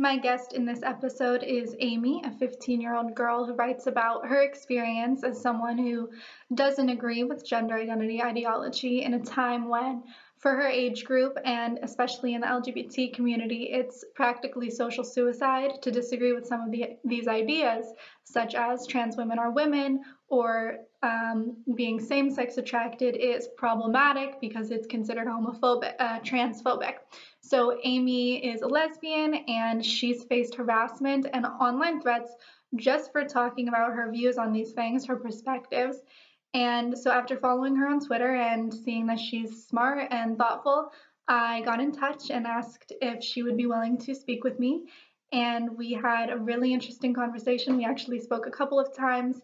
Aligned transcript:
My 0.00 0.16
guest 0.16 0.54
in 0.54 0.64
this 0.64 0.82
episode 0.82 1.42
is 1.42 1.76
Amy, 1.78 2.22
a 2.24 2.30
15 2.30 2.80
year 2.80 2.94
old 2.94 3.14
girl 3.14 3.44
who 3.44 3.52
writes 3.52 3.86
about 3.86 4.26
her 4.26 4.40
experience 4.40 5.22
as 5.22 5.38
someone 5.38 5.76
who 5.76 6.08
doesn't 6.54 6.88
agree 6.88 7.22
with 7.22 7.46
gender 7.46 7.74
identity 7.74 8.22
ideology 8.22 9.02
in 9.02 9.12
a 9.12 9.22
time 9.22 9.68
when, 9.68 10.02
for 10.38 10.52
her 10.52 10.66
age 10.66 11.04
group 11.04 11.36
and 11.44 11.80
especially 11.82 12.32
in 12.32 12.40
the 12.40 12.46
LGBT 12.46 13.12
community, 13.12 13.64
it's 13.64 14.02
practically 14.14 14.70
social 14.70 15.04
suicide 15.04 15.82
to 15.82 15.90
disagree 15.90 16.32
with 16.32 16.46
some 16.46 16.62
of 16.62 16.70
the, 16.70 16.96
these 17.04 17.28
ideas, 17.28 17.84
such 18.24 18.54
as 18.54 18.86
trans 18.86 19.18
women 19.18 19.38
are 19.38 19.50
women 19.50 20.02
or 20.28 20.78
um, 21.02 21.56
being 21.74 21.98
same 21.98 22.30
sex 22.30 22.58
attracted 22.58 23.16
is 23.16 23.48
problematic 23.56 24.40
because 24.40 24.70
it's 24.70 24.86
considered 24.86 25.26
homophobic, 25.26 25.94
uh, 25.98 26.20
transphobic. 26.20 26.96
So, 27.40 27.78
Amy 27.84 28.44
is 28.44 28.62
a 28.62 28.66
lesbian 28.68 29.34
and 29.48 29.84
she's 29.84 30.24
faced 30.24 30.54
harassment 30.54 31.26
and 31.32 31.46
online 31.46 32.00
threats 32.00 32.34
just 32.76 33.12
for 33.12 33.24
talking 33.24 33.68
about 33.68 33.92
her 33.94 34.10
views 34.10 34.38
on 34.38 34.52
these 34.52 34.72
things, 34.72 35.06
her 35.06 35.16
perspectives. 35.16 35.98
And 36.52 36.96
so, 36.98 37.10
after 37.10 37.38
following 37.38 37.76
her 37.76 37.88
on 37.88 38.00
Twitter 38.00 38.34
and 38.34 38.72
seeing 38.72 39.06
that 39.06 39.18
she's 39.18 39.66
smart 39.66 40.06
and 40.10 40.36
thoughtful, 40.36 40.92
I 41.28 41.62
got 41.62 41.80
in 41.80 41.92
touch 41.92 42.30
and 42.30 42.46
asked 42.46 42.92
if 43.00 43.22
she 43.22 43.42
would 43.42 43.56
be 43.56 43.66
willing 43.66 43.96
to 43.98 44.14
speak 44.14 44.44
with 44.44 44.58
me. 44.58 44.84
And 45.32 45.78
we 45.78 45.92
had 45.92 46.28
a 46.28 46.36
really 46.36 46.72
interesting 46.72 47.14
conversation. 47.14 47.76
We 47.76 47.84
actually 47.84 48.18
spoke 48.18 48.46
a 48.46 48.50
couple 48.50 48.80
of 48.80 48.92
times 48.94 49.40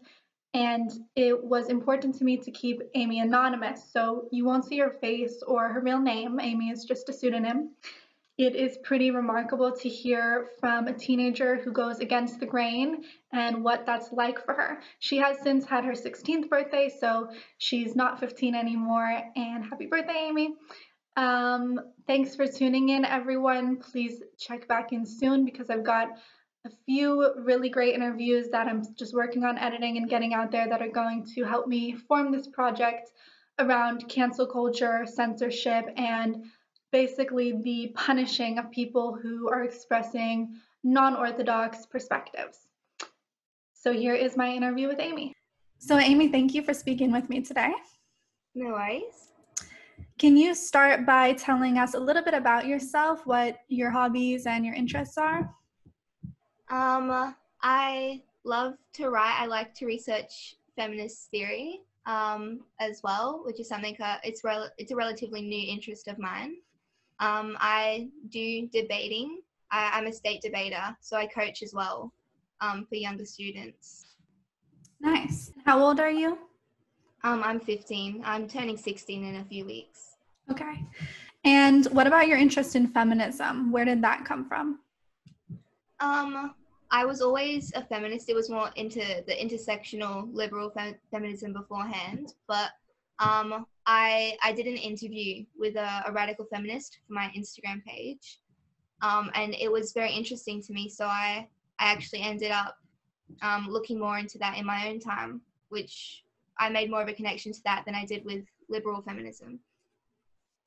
and 0.55 0.91
it 1.15 1.45
was 1.45 1.69
important 1.69 2.15
to 2.17 2.25
me 2.25 2.39
to 2.39 2.51
keep 2.51 2.81
Amy 2.95 3.21
anonymous. 3.21 3.85
So 3.93 4.29
you 4.33 4.45
won't 4.45 4.65
see 4.65 4.79
her 4.79 4.97
face 5.01 5.43
or 5.47 5.69
her 5.69 5.81
real 5.81 6.01
name. 6.01 6.41
Amy 6.41 6.71
is 6.71 6.85
just 6.85 7.09
a 7.09 7.13
pseudonym. 7.13 7.71
It 8.39 8.55
is 8.55 8.77
pretty 8.85 9.11
remarkable 9.11 9.73
to 9.73 9.89
hear 9.89 10.49
from 10.61 10.89
a 10.89 10.93
teenager 10.93 11.57
who 11.57 11.73
goes 11.73 12.01
against 12.01 12.39
the 12.39 12.45
grain 12.45 13.05
and 13.33 13.65
what 13.65 13.87
that's 13.87 14.13
like 14.13 14.45
for 14.45 14.53
her. 14.53 14.81
She 14.99 15.17
has 15.17 15.41
since 15.43 15.65
had 15.65 15.87
her 15.87 15.93
16th 15.93 16.51
birthday, 16.51 16.91
so 17.01 17.31
she's 17.57 17.97
not 17.97 18.21
15 18.21 18.55
anymore. 18.55 19.23
And 19.37 19.65
happy 19.65 19.87
birthday, 19.87 20.27
Amy. 20.29 20.55
Um, 21.17 21.81
thanks 22.07 22.37
for 22.37 22.47
tuning 22.47 22.91
in, 22.91 23.07
everyone. 23.07 23.79
Please 23.79 24.23
check 24.39 24.69
back 24.69 24.93
in 24.93 25.07
soon 25.07 25.47
because 25.47 25.71
I've 25.71 25.85
got 25.85 26.09
a 26.67 26.71
few 26.85 27.33
really 27.37 27.69
great 27.69 27.95
interviews 27.95 28.49
that 28.51 28.67
I'm 28.67 28.83
just 28.97 29.15
working 29.15 29.45
on 29.45 29.57
editing 29.57 29.97
and 29.99 30.09
getting 30.09 30.35
out 30.35 30.51
there 30.51 30.69
that 30.69 30.83
are 30.83 30.89
going 30.89 31.25
to 31.35 31.45
help 31.45 31.69
me 31.69 31.95
form 31.95 32.33
this 32.33 32.49
project 32.49 33.13
around 33.61 34.09
cancel 34.09 34.47
culture, 34.47 35.07
censorship, 35.07 35.87
and 35.97 36.45
basically 36.91 37.53
the 37.63 37.93
punishing 37.95 38.59
of 38.59 38.71
people 38.71 39.15
who 39.15 39.49
are 39.49 39.63
expressing 39.63 40.57
non 40.83 41.17
orthodox 41.17 41.87
perspectives. 41.87 42.67
So 43.73 43.93
here 43.93 44.15
is 44.15 44.37
my 44.37 44.51
interview 44.51 44.89
with 44.89 44.99
Amy. 44.99 45.33
So, 45.79 45.99
Amy, 45.99 46.29
thank 46.29 46.53
you 46.55 46.63
for 46.63 46.75
speaking 46.75 47.13
with 47.13 47.29
me 47.29 47.43
today. 47.43 47.73
No 48.55 48.73
worries. 48.73 49.33
Can 50.19 50.37
you 50.37 50.55
start 50.55 51.07
by 51.07 51.35
telling 51.35 51.79
us 51.79 51.95
a 51.95 52.01
little 52.01 52.25
bit 52.25 52.35
about 52.35 52.67
yourself, 52.67 53.25
what 53.27 53.59
your 53.69 53.91
hobbies 53.91 54.47
and 54.47 54.65
your 54.65 54.75
interests 54.75 55.19
are? 55.19 55.55
Um, 56.71 57.35
I 57.63 58.23
love 58.45 58.75
to 58.95 59.11
write. 59.11 59.37
I 59.41 59.47
like 59.47 59.75
to 59.75 59.87
research 59.87 60.57
feminist 60.77 61.31
theory 61.31 61.81
um, 62.07 62.61
as 62.81 63.01
well, 63.03 63.43
which 63.45 63.61
is 63.61 63.69
something 63.69 63.97
uh, 64.01 64.17
it's 64.23 64.45
rel- 64.45 64.71
it's 64.79 64.93
a 64.93 64.97
relatively 64.97 65.43
new 65.43 65.73
interest 65.73 66.09
of 66.09 66.19
mine. 66.19 66.57
Um, 67.21 67.57
I 67.61 68.09
do 68.29 68.69
debating. 68.69 69.41
I, 69.71 69.99
am 69.99 70.07
a 70.07 70.13
state 70.13 70.43
debater, 70.43 70.97
so 71.01 71.17
I 71.17 71.27
coach 71.27 71.63
as 71.63 71.75
well 71.75 72.13
um, 72.61 72.87
for 72.89 72.95
younger 72.95 73.25
students. 73.25 74.07
Nice. 75.01 75.53
How 75.65 75.83
old 75.83 75.99
are 75.99 76.11
you? 76.11 76.39
Um, 77.25 77.43
I'm 77.43 77.59
15. 77.59 78.23
I'm 78.25 78.47
turning 78.49 78.77
16 78.77 79.25
in 79.25 79.37
a 79.37 79.45
few 79.45 79.65
weeks. 79.65 80.17
Okay. 80.51 80.85
And 81.45 81.87
what 81.87 82.07
about 82.07 82.29
your 82.29 82.39
interest 82.39 82.77
in 82.77 82.87
feminism? 82.87 83.73
Where 83.73 83.85
did 83.85 84.03
that 84.03 84.25
come 84.25 84.47
from? 84.49 84.81
Um, 86.01 86.55
I 86.91 87.05
was 87.05 87.21
always 87.21 87.73
a 87.75 87.83
feminist. 87.83 88.29
It 88.29 88.35
was 88.35 88.49
more 88.49 88.71
into 88.77 89.01
the 89.27 89.35
intersectional 89.35 90.29
liberal 90.33 90.71
fem- 90.71 90.97
feminism 91.11 91.53
beforehand, 91.53 92.35
but 92.47 92.71
um, 93.19 93.67
I 93.87 94.37
I 94.43 94.53
did 94.53 94.67
an 94.67 94.77
interview 94.77 95.45
with 95.59 95.77
a, 95.77 96.05
a 96.07 96.13
radical 96.13 96.47
feminist 96.53 96.99
for 97.07 97.15
my 97.15 97.33
Instagram 97.37 97.85
page, 97.85 98.41
um, 99.03 99.31
and 99.35 99.55
it 99.55 99.71
was 99.71 99.93
very 99.93 100.13
interesting 100.13 100.63
to 100.63 100.73
me. 100.73 100.89
So 100.89 101.07
I 101.07 101.49
I 101.79 101.93
actually 101.93 102.23
ended 102.23 102.53
up 102.53 102.77
um, 103.43 103.69
looking 103.69 103.99
more 103.99 104.19
into 104.19 104.39
that 104.39 104.57
in 104.57 104.65
my 104.65 104.89
own 104.89 105.01
time, 105.01 105.41
which 105.71 106.25
I 106.59 106.69
made 106.69 106.91
more 106.91 107.03
of 107.03 107.09
a 107.09 107.13
connection 107.13 107.53
to 107.53 107.63
that 107.65 107.85
than 107.87 107.95
I 107.95 108.05
did 108.05 108.25
with 108.25 108.45
liberal 108.69 109.03
feminism. 109.03 109.61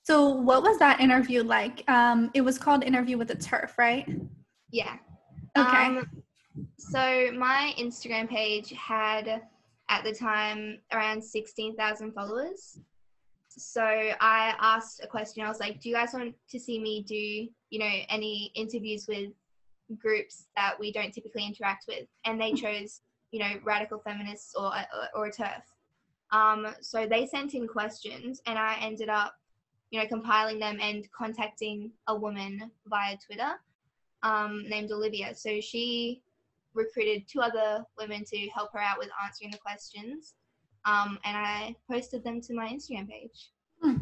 So, 0.04 0.30
what 0.30 0.64
was 0.64 0.80
that 0.80 1.00
interview 1.00 1.44
like? 1.44 1.90
Um, 1.90 2.32
it 2.34 2.42
was 2.42 2.58
called 2.58 2.84
Interview 2.84 3.18
with 3.18 3.30
a 3.32 3.36
TERF, 3.36 3.78
right? 3.78 4.08
Yeah. 4.72 4.98
Okay. 5.68 5.86
Um, 5.86 6.10
so 6.78 7.32
my 7.38 7.74
Instagram 7.78 8.30
page 8.30 8.72
had 8.72 9.42
at 9.90 10.04
the 10.04 10.14
time 10.14 10.80
around 10.94 11.22
16,000 11.24 12.14
followers. 12.14 12.80
So 13.50 13.84
I 13.84 14.56
asked 14.60 15.02
a 15.04 15.08
question. 15.08 15.44
I 15.44 15.50
was 15.50 15.60
like, 15.60 15.82
"Do 15.82 15.90
you 15.90 15.96
guys 15.96 16.14
want 16.14 16.36
to 16.50 16.60
see 16.60 16.80
me 16.80 17.04
do, 17.04 17.16
you 17.16 17.80
know, 17.80 17.92
any 18.08 18.52
interviews 18.56 19.06
with 19.08 19.32
groups 19.98 20.46
that 20.56 20.80
we 20.80 20.94
don't 20.94 21.14
typically 21.14 21.46
interact 21.46 21.86
with?" 21.88 22.08
And 22.26 22.40
they 22.40 22.54
chose, 22.64 23.02
you 23.32 23.40
know, 23.40 23.60
radical 23.64 24.00
feminists 24.00 24.54
or 24.56 24.72
or, 25.14 25.26
a 25.26 25.32
TERF. 25.32 25.64
Um, 26.32 26.68
so 26.80 27.06
they 27.06 27.26
sent 27.26 27.54
in 27.54 27.68
questions, 27.68 28.42
and 28.46 28.58
I 28.58 28.78
ended 28.82 29.10
up, 29.10 29.34
you 29.90 30.00
know, 30.00 30.08
compiling 30.08 30.60
them 30.60 30.78
and 30.80 31.12
contacting 31.12 31.92
a 32.08 32.16
woman 32.16 32.72
via 32.88 33.18
Twitter 33.18 33.56
um, 34.24 34.66
named 34.68 34.92
Olivia. 34.92 35.34
So 35.36 35.60
she 35.62 36.22
recruited 36.74 37.24
two 37.28 37.42
other 37.42 37.84
women 37.98 38.24
to 38.26 38.38
help 38.54 38.72
her 38.74 38.80
out 38.80 38.98
with 38.98 39.10
answering 39.24 39.52
the 39.52 39.58
questions. 39.58 40.36
Um, 40.86 41.20
and 41.26 41.38
I 41.38 41.76
posted 41.92 42.24
them 42.24 42.42
to 42.42 42.54
my 42.54 42.68
Instagram 42.68 43.10
page. 43.10 43.50
Hmm. 43.82 43.96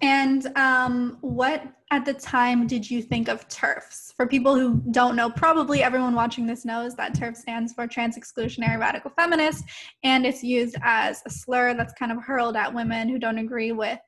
And 0.00 0.46
um, 0.56 1.18
what 1.20 1.64
at 1.90 2.04
the 2.04 2.14
time 2.14 2.66
did 2.66 2.88
you 2.88 3.02
think 3.02 3.28
of 3.28 3.48
TERFs? 3.48 4.14
For 4.14 4.26
people 4.26 4.54
who 4.54 4.82
don't 4.90 5.16
know, 5.16 5.30
probably 5.30 5.82
everyone 5.82 6.14
watching 6.14 6.46
this 6.46 6.64
knows 6.64 6.94
that 6.96 7.14
TERF 7.14 7.36
stands 7.36 7.72
for 7.72 7.86
Trans 7.86 8.16
Exclusionary 8.16 8.78
Radical 8.78 9.10
Feminist, 9.10 9.64
and 10.04 10.26
it's 10.26 10.42
used 10.42 10.76
as 10.82 11.22
a 11.26 11.30
slur 11.30 11.74
that's 11.74 11.94
kind 11.94 12.12
of 12.12 12.22
hurled 12.22 12.56
at 12.56 12.72
women 12.72 13.08
who 13.08 13.18
don't 13.18 13.38
agree 13.38 13.72
with 13.72 13.98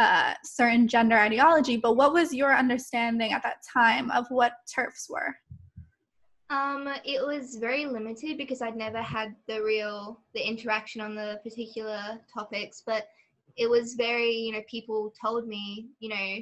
uh, 0.00 0.32
certain 0.42 0.88
gender 0.88 1.16
ideology. 1.16 1.76
But 1.76 1.94
what 1.94 2.14
was 2.14 2.32
your 2.32 2.56
understanding 2.56 3.32
at 3.32 3.42
that 3.42 3.58
time 3.72 4.10
of 4.10 4.24
what 4.30 4.54
TERFs 4.66 5.10
were? 5.10 5.36
Um, 6.48 6.88
it 7.04 7.24
was 7.24 7.56
very 7.56 7.84
limited 7.84 8.38
because 8.38 8.62
I'd 8.62 8.76
never 8.76 9.02
had 9.02 9.36
the 9.46 9.62
real 9.62 10.18
the 10.34 10.40
interaction 10.40 11.00
on 11.00 11.14
the 11.14 11.38
particular 11.44 12.18
topics, 12.32 12.82
but 12.84 13.08
it 13.56 13.68
was 13.68 13.94
very, 13.94 14.32
you 14.32 14.52
know, 14.52 14.62
people 14.68 15.12
told 15.20 15.46
me, 15.46 15.90
you 16.00 16.08
know, 16.08 16.38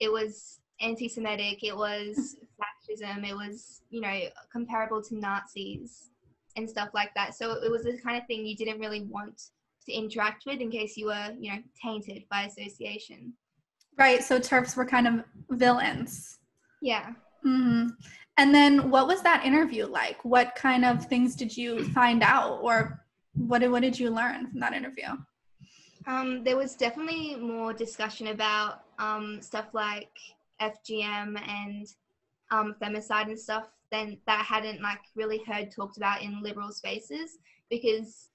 it 0.00 0.10
was 0.12 0.58
anti-Semitic, 0.80 1.62
it 1.62 1.76
was 1.76 2.36
fascism, 2.58 3.24
it 3.24 3.34
was, 3.34 3.82
you 3.88 4.00
know, 4.00 4.20
comparable 4.52 5.00
to 5.00 5.16
Nazis 5.16 6.10
and 6.56 6.68
stuff 6.68 6.90
like 6.92 7.14
that. 7.14 7.34
So 7.34 7.62
it 7.62 7.70
was 7.70 7.84
the 7.84 7.98
kind 8.04 8.20
of 8.20 8.26
thing 8.26 8.44
you 8.44 8.56
didn't 8.56 8.80
really 8.80 9.02
want 9.02 9.50
to 9.86 9.92
interact 9.92 10.44
with 10.46 10.60
in 10.60 10.70
case 10.70 10.96
you 10.96 11.06
were, 11.06 11.34
you 11.38 11.52
know, 11.52 11.58
tainted 11.80 12.24
by 12.30 12.42
association. 12.44 13.32
Right. 13.98 14.22
So 14.22 14.38
TERFs 14.38 14.76
were 14.76 14.86
kind 14.86 15.06
of 15.06 15.24
villains. 15.50 16.38
Yeah. 16.82 17.10
Mm-hmm. 17.46 17.88
And 18.36 18.54
then 18.54 18.90
what 18.90 19.06
was 19.06 19.22
that 19.22 19.44
interview 19.44 19.86
like? 19.86 20.24
What 20.24 20.54
kind 20.56 20.84
of 20.84 21.06
things 21.06 21.36
did 21.36 21.56
you 21.56 21.84
find 21.90 22.22
out 22.22 22.58
or 22.62 23.04
what 23.34 23.60
did, 23.60 23.70
what 23.70 23.82
did 23.82 23.98
you 23.98 24.10
learn 24.10 24.50
from 24.50 24.60
that 24.60 24.72
interview? 24.72 25.08
Um, 26.06 26.44
there 26.44 26.56
was 26.56 26.74
definitely 26.74 27.36
more 27.36 27.72
discussion 27.72 28.28
about 28.28 28.82
um, 28.98 29.40
stuff 29.40 29.66
like 29.72 30.10
FGM 30.60 31.40
and 31.48 31.86
um, 32.50 32.74
femicide 32.82 33.28
and 33.28 33.38
stuff 33.38 33.68
than 33.90 34.18
that 34.26 34.40
I 34.40 34.42
hadn't 34.42 34.82
like 34.82 35.00
really 35.14 35.40
heard 35.46 35.70
talked 35.70 35.96
about 35.96 36.22
in 36.22 36.42
liberal 36.42 36.72
spaces 36.72 37.38
because 37.70 38.30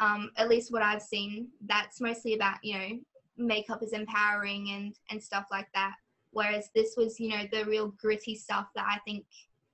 um, 0.00 0.30
at 0.36 0.48
least 0.48 0.72
what 0.72 0.82
I've 0.82 1.02
seen, 1.02 1.48
that's 1.66 2.00
mostly 2.00 2.34
about, 2.34 2.56
you 2.62 2.78
know, 2.78 2.88
makeup 3.36 3.82
is 3.82 3.92
empowering 3.92 4.70
and, 4.70 4.94
and 5.10 5.22
stuff 5.22 5.46
like 5.50 5.68
that. 5.74 5.94
Whereas 6.30 6.70
this 6.74 6.94
was, 6.96 7.20
you 7.20 7.28
know, 7.28 7.44
the 7.52 7.64
real 7.64 7.88
gritty 8.00 8.34
stuff 8.34 8.66
that 8.74 8.86
I 8.88 8.98
think 9.06 9.24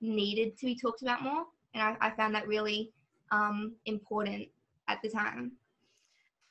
needed 0.01 0.57
to 0.59 0.67
be 0.67 0.77
talked 0.77 1.03
about 1.03 1.23
more. 1.23 1.45
And 1.75 1.83
I, 1.83 1.97
I 2.01 2.11
found 2.11 2.35
that 2.35 2.49
really 2.49 2.93
um, 3.31 3.75
important 3.87 4.49
at 4.89 5.01
the 5.03 5.09
time. 5.09 5.53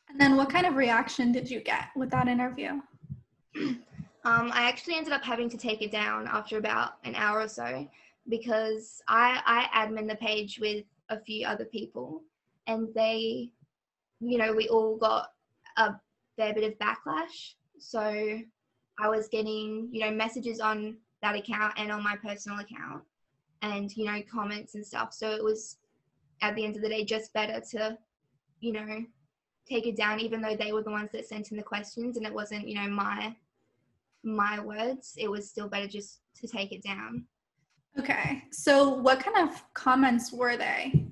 And 0.09 0.19
then 0.19 0.37
what 0.37 0.49
kind 0.49 0.65
of 0.65 0.75
reaction 0.75 1.31
did 1.31 1.49
you 1.49 1.59
get 1.59 1.89
with 1.95 2.09
that 2.11 2.27
interview? 2.27 2.81
Um, 4.27 4.51
I 4.53 4.67
actually 4.67 4.95
ended 4.95 5.13
up 5.13 5.23
having 5.23 5.49
to 5.51 5.57
take 5.57 5.81
it 5.81 5.89
down 5.89 6.27
after 6.27 6.57
about 6.57 6.95
an 7.05 7.15
hour 7.15 7.39
or 7.39 7.47
so 7.47 7.87
because 8.27 9.01
I 9.07 9.41
I 9.45 9.85
admin 9.85 10.09
the 10.09 10.17
page 10.17 10.59
with 10.59 10.83
a 11.07 11.17
few 11.17 11.47
other 11.47 11.63
people, 11.63 12.23
and 12.67 12.89
they, 12.93 13.51
you 14.19 14.37
know, 14.37 14.53
we 14.53 14.67
all 14.69 14.97
got 14.97 15.27
a 15.77 15.95
fair 16.37 16.53
bit 16.53 16.63
of 16.63 16.77
backlash. 16.79 17.53
So 17.79 17.99
I 18.99 19.09
was 19.09 19.27
getting, 19.27 19.89
you 19.91 20.01
know, 20.01 20.11
messages 20.11 20.59
on 20.59 20.97
that 21.21 21.35
account 21.35 21.73
and 21.77 21.91
on 21.91 22.03
my 22.03 22.15
personal 22.15 22.59
account, 22.59 23.03
and 23.61 23.95
you 23.95 24.05
know, 24.05 24.21
comments 24.31 24.75
and 24.75 24.85
stuff. 24.85 25.13
So 25.13 25.31
it 25.31 25.43
was 25.43 25.77
at 26.41 26.55
the 26.55 26.65
end 26.65 26.75
of 26.75 26.81
the 26.81 26.89
day 26.89 27.03
just 27.03 27.33
better 27.33 27.61
to, 27.71 27.97
you 28.59 28.73
know, 28.73 29.03
take 29.67 29.85
it 29.85 29.97
down, 29.97 30.19
even 30.19 30.41
though 30.41 30.55
they 30.55 30.71
were 30.71 30.83
the 30.83 30.91
ones 30.91 31.09
that 31.13 31.27
sent 31.27 31.51
in 31.51 31.57
the 31.57 31.63
questions 31.63 32.17
and 32.17 32.25
it 32.25 32.33
wasn't, 32.33 32.67
you 32.67 32.75
know, 32.75 32.87
my 32.87 33.35
my 34.23 34.59
words. 34.59 35.13
It 35.17 35.29
was 35.29 35.49
still 35.49 35.67
better 35.67 35.87
just 35.87 36.19
to 36.41 36.47
take 36.47 36.71
it 36.71 36.83
down. 36.83 37.25
Okay. 37.99 38.43
So 38.51 38.89
what 38.89 39.19
kind 39.19 39.49
of 39.49 39.61
comments 39.73 40.31
were 40.31 40.57
they? 40.57 41.07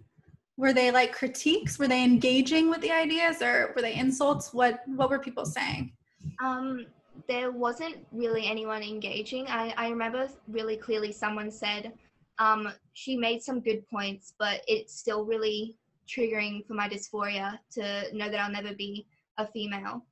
Were 0.57 0.73
they 0.73 0.91
like 0.91 1.13
critiques? 1.13 1.77
Were 1.77 1.87
they 1.87 2.03
engaging 2.03 2.69
with 2.69 2.81
the 2.81 2.91
ideas 2.91 3.41
or 3.41 3.73
were 3.75 3.81
they 3.81 3.95
insults? 3.95 4.53
What 4.53 4.81
what 4.87 5.09
were 5.09 5.19
people 5.19 5.45
saying? 5.45 5.91
Um 6.41 6.85
there 7.27 7.51
wasn't 7.51 7.97
really 8.11 8.47
anyone 8.47 8.83
engaging. 8.83 9.47
I, 9.47 9.73
I 9.77 9.89
remember 9.89 10.27
really 10.47 10.77
clearly 10.77 11.11
someone 11.11 11.49
said, 11.49 11.93
um, 12.39 12.71
she 12.93 13.15
made 13.15 13.41
some 13.41 13.61
good 13.61 13.87
points, 13.87 14.33
but 14.37 14.61
it's 14.67 14.97
still 14.97 15.25
really 15.25 15.77
triggering 16.07 16.65
for 16.67 16.73
my 16.73 16.87
dysphoria 16.87 17.57
to 17.71 18.03
know 18.13 18.29
that 18.29 18.39
I'll 18.39 18.51
never 18.51 18.73
be 18.73 19.07
a 19.37 19.47
female. 19.47 20.05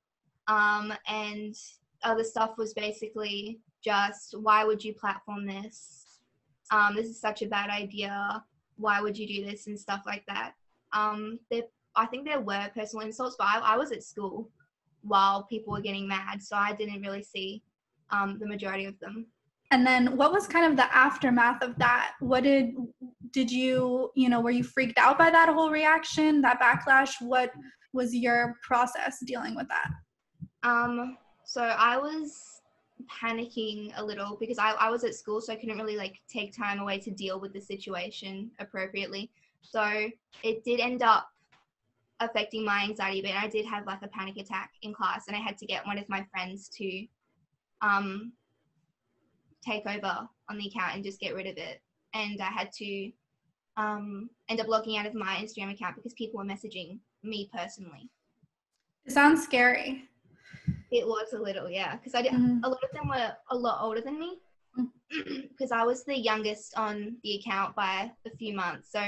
Um, 0.48 0.94
and 1.08 1.56
other 2.04 2.24
stuff 2.24 2.58
was 2.58 2.74
basically 2.74 3.60
just 3.84 4.36
why 4.40 4.64
would 4.64 4.84
you 4.84 4.94
platform 4.94 5.46
this? 5.46 6.20
Um, 6.72 6.96
this 6.96 7.08
is 7.08 7.20
such 7.20 7.42
a 7.42 7.48
bad 7.48 7.70
idea. 7.70 8.44
Why 8.84 9.02
would 9.02 9.18
you 9.18 9.28
do 9.28 9.46
this 9.46 9.68
and 9.68 9.80
stuff 9.80 10.02
like 10.06 10.24
that? 10.28 10.52
Um, 10.92 11.40
there, 11.50 11.64
I 11.96 12.06
think 12.06 12.26
there 12.26 12.42
were 12.42 12.70
personal 12.76 13.06
insults, 13.06 13.36
but 13.40 13.48
I, 13.48 13.60
I, 13.60 13.78
was 13.78 13.92
at 13.92 14.04
school 14.04 14.50
while 15.02 15.44
people 15.44 15.74
were 15.74 15.82
getting 15.82 16.08
mad, 16.08 16.44
so 16.44 16.56
I 16.56 16.74
didn't 16.74 17.02
really 17.02 17.24
see 17.24 17.64
um, 18.12 18.38
the 18.40 18.46
majority 18.46 18.86
of 18.86 19.00
them. 19.00 19.28
And 19.72 19.88
then, 19.88 20.18
what 20.18 20.32
was 20.34 20.48
kind 20.48 20.70
of 20.70 20.76
the 20.76 20.96
aftermath 20.96 21.64
of 21.64 21.78
that? 21.78 22.12
What 22.20 22.44
did 22.44 22.76
did 23.32 23.50
you 23.50 24.12
you 24.16 24.30
know 24.30 24.42
were 24.42 24.52
you 24.52 24.64
freaked 24.64 25.00
out 25.00 25.18
by 25.18 25.32
that 25.32 25.50
whole 25.50 25.72
reaction, 25.72 26.42
that 26.42 26.60
backlash? 26.62 27.14
What 27.22 27.52
was 27.94 28.14
your 28.14 28.56
process 28.62 29.18
dealing 29.26 29.56
with 29.56 29.68
that? 29.70 29.90
Um, 30.64 31.18
so 31.46 31.62
I 31.64 31.98
was 31.98 32.62
panicking 33.10 33.92
a 33.98 34.04
little 34.04 34.38
because 34.40 34.58
I, 34.58 34.72
I 34.72 34.90
was 34.90 35.04
at 35.04 35.16
school, 35.16 35.42
so 35.42 35.54
I 35.54 35.56
couldn't 35.56 35.78
really 35.78 35.98
like 35.98 36.22
take 36.28 36.56
time 36.56 36.80
away 36.80 37.00
to 37.00 37.12
deal 37.12 37.40
with 37.40 37.54
the 37.54 37.62
situation 37.62 38.52
appropriately. 38.60 39.32
So 39.62 40.10
it 40.44 40.64
did 40.64 40.80
end 40.80 41.02
up 41.04 41.28
affecting 42.20 42.64
my 42.64 42.84
anxiety 42.84 43.22
but 43.22 43.32
I 43.32 43.48
did 43.48 43.66
have 43.66 43.86
like 43.86 44.02
a 44.02 44.08
panic 44.08 44.38
attack 44.38 44.72
in 44.82 44.94
class 44.94 45.26
and 45.28 45.36
I 45.36 45.40
had 45.40 45.58
to 45.58 45.66
get 45.66 45.86
one 45.86 45.98
of 45.98 46.08
my 46.08 46.26
friends 46.32 46.70
to 46.78 47.06
um 47.82 48.32
take 49.66 49.86
over 49.86 50.28
on 50.50 50.58
the 50.58 50.68
account 50.68 50.96
and 50.96 51.04
just 51.04 51.20
get 51.20 51.34
rid 51.34 51.48
of 51.48 51.58
it. 51.58 51.82
And 52.14 52.42
I 52.42 52.52
had 52.52 52.72
to 52.74 53.12
um 53.78 54.30
end 54.50 54.60
up 54.60 54.68
logging 54.68 54.98
out 54.98 55.06
of 55.06 55.14
my 55.14 55.36
Instagram 55.36 55.74
account 55.74 55.96
because 55.96 56.14
people 56.14 56.38
were 56.38 56.46
messaging 56.46 57.00
me 57.24 57.50
personally. 57.54 58.10
It 59.06 59.12
sounds 59.12 59.44
scary. 59.44 60.10
It 60.94 61.08
was 61.08 61.34
a 61.34 61.40
little, 61.40 61.70
yeah, 61.70 61.96
because 61.96 62.14
I 62.14 62.22
did. 62.22 62.34
Mm-hmm. 62.34 62.64
A 62.64 62.70
lot 62.70 62.84
of 62.84 62.92
them 62.92 63.08
were 63.08 63.32
a 63.50 63.58
lot 63.58 63.80
older 63.82 64.00
than 64.00 64.20
me, 64.20 64.38
because 64.78 65.72
mm. 65.72 65.72
I 65.80 65.84
was 65.84 66.04
the 66.04 66.16
youngest 66.16 66.78
on 66.78 67.18
the 67.24 67.40
account 67.40 67.76
by 67.76 68.12
a 68.28 68.38
few 68.38 68.54
months. 68.54 68.92
So 68.92 69.02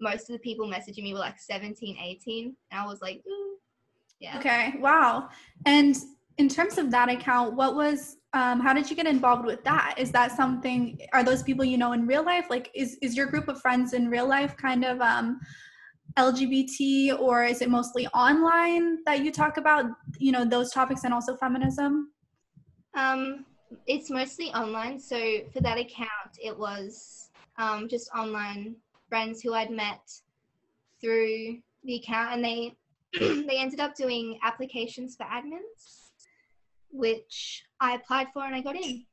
most 0.00 0.30
of 0.30 0.34
the 0.34 0.38
people 0.38 0.66
messaging 0.66 1.02
me 1.02 1.12
were 1.12 1.18
like 1.18 1.38
17, 1.38 1.98
18, 2.02 2.56
and 2.70 2.80
I 2.80 2.86
was 2.86 3.02
like, 3.02 3.22
Ooh. 3.28 3.56
yeah. 4.18 4.38
Okay, 4.38 4.74
wow. 4.80 5.28
And 5.66 5.94
in 6.38 6.48
terms 6.48 6.78
of 6.78 6.90
that 6.90 7.10
account, 7.10 7.54
what 7.54 7.74
was? 7.74 8.16
Um, 8.32 8.60
how 8.60 8.72
did 8.72 8.88
you 8.88 8.96
get 8.96 9.06
involved 9.06 9.44
with 9.44 9.62
that? 9.64 9.94
Is 9.98 10.10
that 10.12 10.36
something? 10.36 10.98
Are 11.12 11.22
those 11.22 11.42
people 11.42 11.66
you 11.66 11.76
know 11.76 11.92
in 11.92 12.06
real 12.06 12.24
life? 12.24 12.46
Like, 12.48 12.70
is 12.74 12.96
is 13.02 13.14
your 13.14 13.26
group 13.26 13.48
of 13.48 13.60
friends 13.60 13.92
in 13.92 14.08
real 14.08 14.28
life 14.28 14.56
kind 14.56 14.84
of 14.84 15.00
um, 15.02 15.40
LGBT 16.18 17.18
or 17.18 17.44
is 17.44 17.60
it 17.60 17.68
mostly 17.68 18.06
online 18.08 18.98
that 19.04 19.22
you 19.24 19.30
talk 19.30 19.56
about, 19.56 19.84
you 20.18 20.32
know, 20.32 20.44
those 20.44 20.70
topics 20.70 21.04
and 21.04 21.12
also 21.12 21.36
feminism? 21.36 22.10
Um, 22.94 23.44
it's 23.86 24.10
mostly 24.10 24.48
online. 24.48 24.98
So 24.98 25.40
for 25.52 25.60
that 25.60 25.78
account, 25.78 26.38
it 26.42 26.56
was 26.56 27.30
um, 27.58 27.88
just 27.88 28.10
online 28.16 28.76
friends 29.08 29.42
who 29.42 29.52
I'd 29.54 29.70
met 29.70 30.00
through 31.00 31.58
the 31.84 31.96
account 31.96 32.34
and 32.34 32.44
they 32.44 32.74
they 33.18 33.58
ended 33.58 33.80
up 33.80 33.94
doing 33.94 34.38
applications 34.42 35.16
for 35.16 35.24
admins, 35.24 36.10
which 36.90 37.64
I 37.80 37.94
applied 37.94 38.28
for 38.32 38.44
and 38.44 38.54
I 38.54 38.60
got 38.60 38.76
in. 38.76 39.04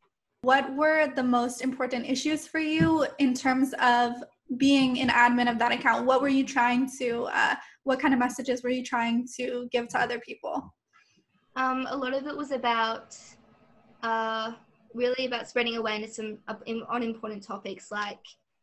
What 0.41 0.75
were 0.75 1.07
the 1.15 1.23
most 1.23 1.61
important 1.61 2.05
issues 2.05 2.47
for 2.47 2.59
you 2.59 3.05
in 3.19 3.33
terms 3.33 3.73
of 3.81 4.23
being 4.57 4.99
an 4.99 5.09
admin 5.09 5.49
of 5.49 5.57
that 5.59 5.71
account, 5.71 6.05
what 6.05 6.21
were 6.21 6.29
you 6.29 6.45
trying 6.45 6.89
to, 6.99 7.23
uh, 7.33 7.55
what 7.83 7.99
kind 7.99 8.13
of 8.13 8.19
messages 8.19 8.63
were 8.63 8.69
you 8.69 8.83
trying 8.83 9.27
to 9.37 9.67
give 9.71 9.87
to 9.89 9.99
other 9.99 10.19
people? 10.19 10.73
Um, 11.55 11.87
a 11.89 11.95
lot 11.95 12.13
of 12.13 12.27
it 12.27 12.35
was 12.35 12.51
about, 12.51 13.17
uh, 14.01 14.51
really 14.93 15.25
about 15.25 15.49
spreading 15.49 15.77
awareness 15.77 16.19
on, 16.19 16.37
on 16.47 17.03
important 17.03 17.43
topics 17.43 17.91
like, 17.91 18.19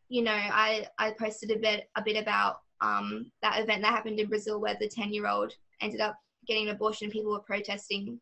you 0.08 0.22
know, 0.22 0.32
I, 0.32 0.86
I 0.98 1.12
posted 1.18 1.50
a 1.50 1.58
bit, 1.58 1.88
a 1.96 2.02
bit 2.02 2.20
about 2.20 2.60
um, 2.80 3.30
that 3.42 3.60
event 3.60 3.82
that 3.82 3.92
happened 3.92 4.18
in 4.18 4.28
Brazil 4.28 4.60
where 4.60 4.76
the 4.80 4.88
10 4.88 5.12
year 5.12 5.28
old 5.28 5.52
ended 5.80 6.00
up 6.00 6.16
getting 6.46 6.68
an 6.68 6.74
abortion. 6.74 7.10
People 7.10 7.32
were 7.32 7.40
protesting 7.40 8.20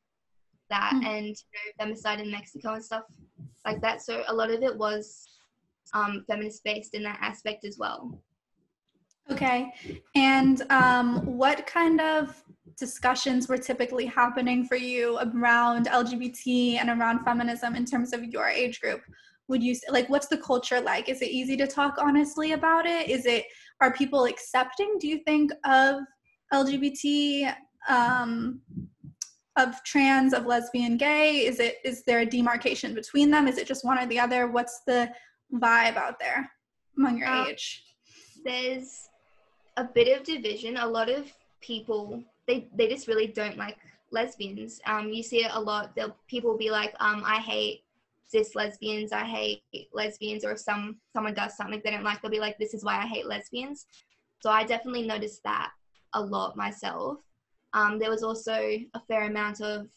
that 0.70 0.93
mm. 0.94 1.04
and 1.06 1.26
you 1.26 1.87
know, 1.87 1.94
femicide 1.94 2.20
in 2.20 2.31
Mexico 2.31 2.75
and 2.75 2.84
stuff 2.84 3.04
like 3.64 3.81
that. 3.81 4.02
So 4.02 4.22
a 4.28 4.34
lot 4.34 4.50
of 4.50 4.62
it 4.62 4.76
was 4.76 5.26
um, 5.94 6.25
feminist 6.26 6.62
based 6.64 6.94
in 6.94 7.02
that 7.05 7.19
aspect 7.20 7.64
as 7.64 7.79
well. 7.79 8.20
Okay. 9.31 9.73
And 10.14 10.62
um, 10.70 11.25
what 11.26 11.67
kind 11.67 12.00
of 12.00 12.43
discussions 12.79 13.49
were 13.49 13.58
typically 13.58 14.06
happening 14.06 14.64
for 14.64 14.76
you 14.76 15.19
around 15.19 15.87
LGBT 15.87 16.79
and 16.81 16.88
around 16.88 17.25
feminism 17.25 17.75
in 17.75 17.85
terms 17.85 18.12
of 18.12 18.25
your 18.25 18.49
age 18.49 18.81
group? 18.81 19.02
Would 19.49 19.62
you 19.62 19.75
like 19.90 20.08
what's 20.08 20.29
the 20.29 20.38
culture 20.38 20.81
like? 20.81 21.08
Is 21.08 21.23
it 21.23 21.31
easy 21.31 21.56
to 21.56 21.67
talk 21.67 21.96
honestly 21.99 22.52
about 22.52 22.87
it? 22.87 23.08
Is 23.08 23.26
it 23.26 23.45
are 23.80 23.92
people 23.92 24.25
accepting? 24.25 24.97
Do 25.00 25.09
you 25.09 25.21
think 25.25 25.52
of 25.64 26.00
LGBT, 26.52 27.54
um, 27.88 28.61
of 29.57 29.83
trans, 29.85 30.35
of 30.35 30.47
lesbian, 30.47 30.97
gay? 30.97 31.47
Is 31.47 31.61
it 31.61 31.76
is 31.85 32.02
there 32.04 32.21
a 32.21 32.26
demarcation 32.26 32.95
between 32.95 33.30
them? 33.30 33.49
Is 33.49 33.59
it 33.59 33.66
just 33.66 33.85
one 33.85 33.99
or 33.99 34.07
the 34.07 34.21
other? 34.21 34.49
What's 34.49 34.80
the 34.87 35.11
vibe 35.52 35.97
out 35.97 36.19
there 36.19 36.50
among 36.97 37.19
your 37.19 37.28
um, 37.28 37.47
age? 37.49 37.85
There's 38.45 39.09
a 39.76 39.85
bit 39.85 40.17
of 40.17 40.25
division. 40.25 40.76
A 40.76 40.87
lot 40.87 41.09
of 41.09 41.33
people 41.61 42.23
they 42.47 42.69
they 42.75 42.88
just 42.88 43.07
really 43.07 43.26
don't 43.26 43.57
like 43.57 43.76
lesbians. 44.11 44.81
Um, 44.87 45.12
you 45.12 45.23
see 45.23 45.45
it 45.45 45.50
a 45.52 45.61
lot. 45.61 45.95
They'll, 45.95 46.17
people 46.28 46.50
will 46.50 46.59
be 46.59 46.71
like, 46.71 46.95
um, 46.99 47.23
I 47.25 47.37
hate 47.37 47.85
cis 48.26 48.55
lesbians. 48.55 49.12
I 49.12 49.25
hate 49.25 49.62
lesbians. 49.93 50.45
Or 50.45 50.52
if 50.52 50.61
some 50.61 50.97
someone 51.12 51.35
does 51.35 51.57
something 51.57 51.81
they 51.85 51.90
don't 51.90 52.05
like, 52.05 52.21
they'll 52.21 52.31
be 52.31 52.40
like, 52.40 52.59
this 52.59 52.75
is 52.75 52.85
why 52.85 52.97
I 52.97 53.07
hate 53.07 53.26
lesbians. 53.26 53.87
So 54.40 54.50
I 54.50 54.64
definitely 54.64 55.07
noticed 55.07 55.43
that 55.45 55.71
a 56.14 56.21
lot 56.21 56.57
myself. 56.57 57.19
Um, 57.75 57.99
there 57.99 58.11
was 58.11 58.23
also 58.23 58.55
a 58.55 59.00
fair 59.09 59.25
amount 59.25 59.61
of 59.61 59.88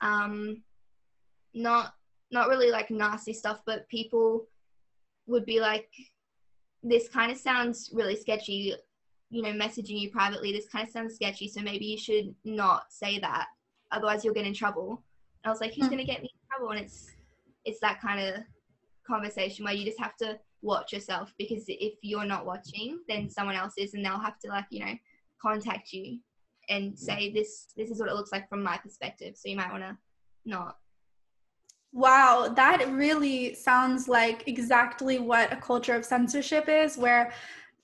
um, 0.00 0.62
not 1.54 1.94
not 2.30 2.48
really 2.48 2.70
like 2.70 2.90
nasty 2.90 3.32
stuff, 3.32 3.62
but 3.66 3.88
people 3.88 4.46
would 5.32 5.44
be 5.44 5.60
like, 5.60 5.88
this 6.82 7.08
kind 7.08 7.32
of 7.32 7.38
sounds 7.38 7.90
really 7.92 8.16
sketchy, 8.16 8.74
you 9.30 9.42
know, 9.42 9.52
messaging 9.52 10.00
you 10.00 10.10
privately, 10.10 10.52
this 10.52 10.68
kind 10.68 10.86
of 10.86 10.92
sounds 10.92 11.14
sketchy, 11.14 11.48
so 11.48 11.60
maybe 11.60 11.86
you 11.86 11.98
should 11.98 12.34
not 12.44 12.84
say 12.90 13.18
that. 13.18 13.46
Otherwise 13.90 14.24
you'll 14.24 14.34
get 14.34 14.46
in 14.46 14.54
trouble. 14.54 15.02
And 15.42 15.50
I 15.50 15.50
was 15.50 15.60
like, 15.60 15.74
who's 15.74 15.86
mm. 15.86 15.90
gonna 15.90 16.04
get 16.04 16.22
me 16.22 16.30
in 16.32 16.48
trouble? 16.50 16.72
And 16.72 16.80
it's 16.80 17.10
it's 17.64 17.80
that 17.80 18.00
kind 18.00 18.20
of 18.20 18.42
conversation 19.06 19.64
where 19.64 19.74
you 19.74 19.84
just 19.84 20.00
have 20.00 20.16
to 20.16 20.38
watch 20.62 20.92
yourself 20.92 21.32
because 21.38 21.64
if 21.68 21.94
you're 22.02 22.24
not 22.24 22.46
watching, 22.46 23.00
then 23.08 23.28
someone 23.28 23.56
else 23.56 23.74
is 23.76 23.94
and 23.94 24.04
they'll 24.04 24.18
have 24.18 24.38
to 24.40 24.48
like, 24.48 24.66
you 24.70 24.84
know, 24.84 24.94
contact 25.40 25.92
you 25.92 26.18
and 26.68 26.96
say 26.96 27.32
this 27.32 27.68
this 27.76 27.90
is 27.90 27.98
what 27.98 28.08
it 28.08 28.14
looks 28.14 28.32
like 28.32 28.48
from 28.48 28.62
my 28.62 28.76
perspective. 28.78 29.36
So 29.36 29.48
you 29.48 29.56
might 29.56 29.72
wanna 29.72 29.98
not 30.44 30.76
Wow, 31.92 32.52
that 32.56 32.90
really 32.90 33.54
sounds 33.54 34.08
like 34.08 34.44
exactly 34.46 35.18
what 35.18 35.52
a 35.52 35.56
culture 35.56 35.94
of 35.94 36.04
censorship 36.04 36.68
is, 36.68 36.96
where 36.96 37.32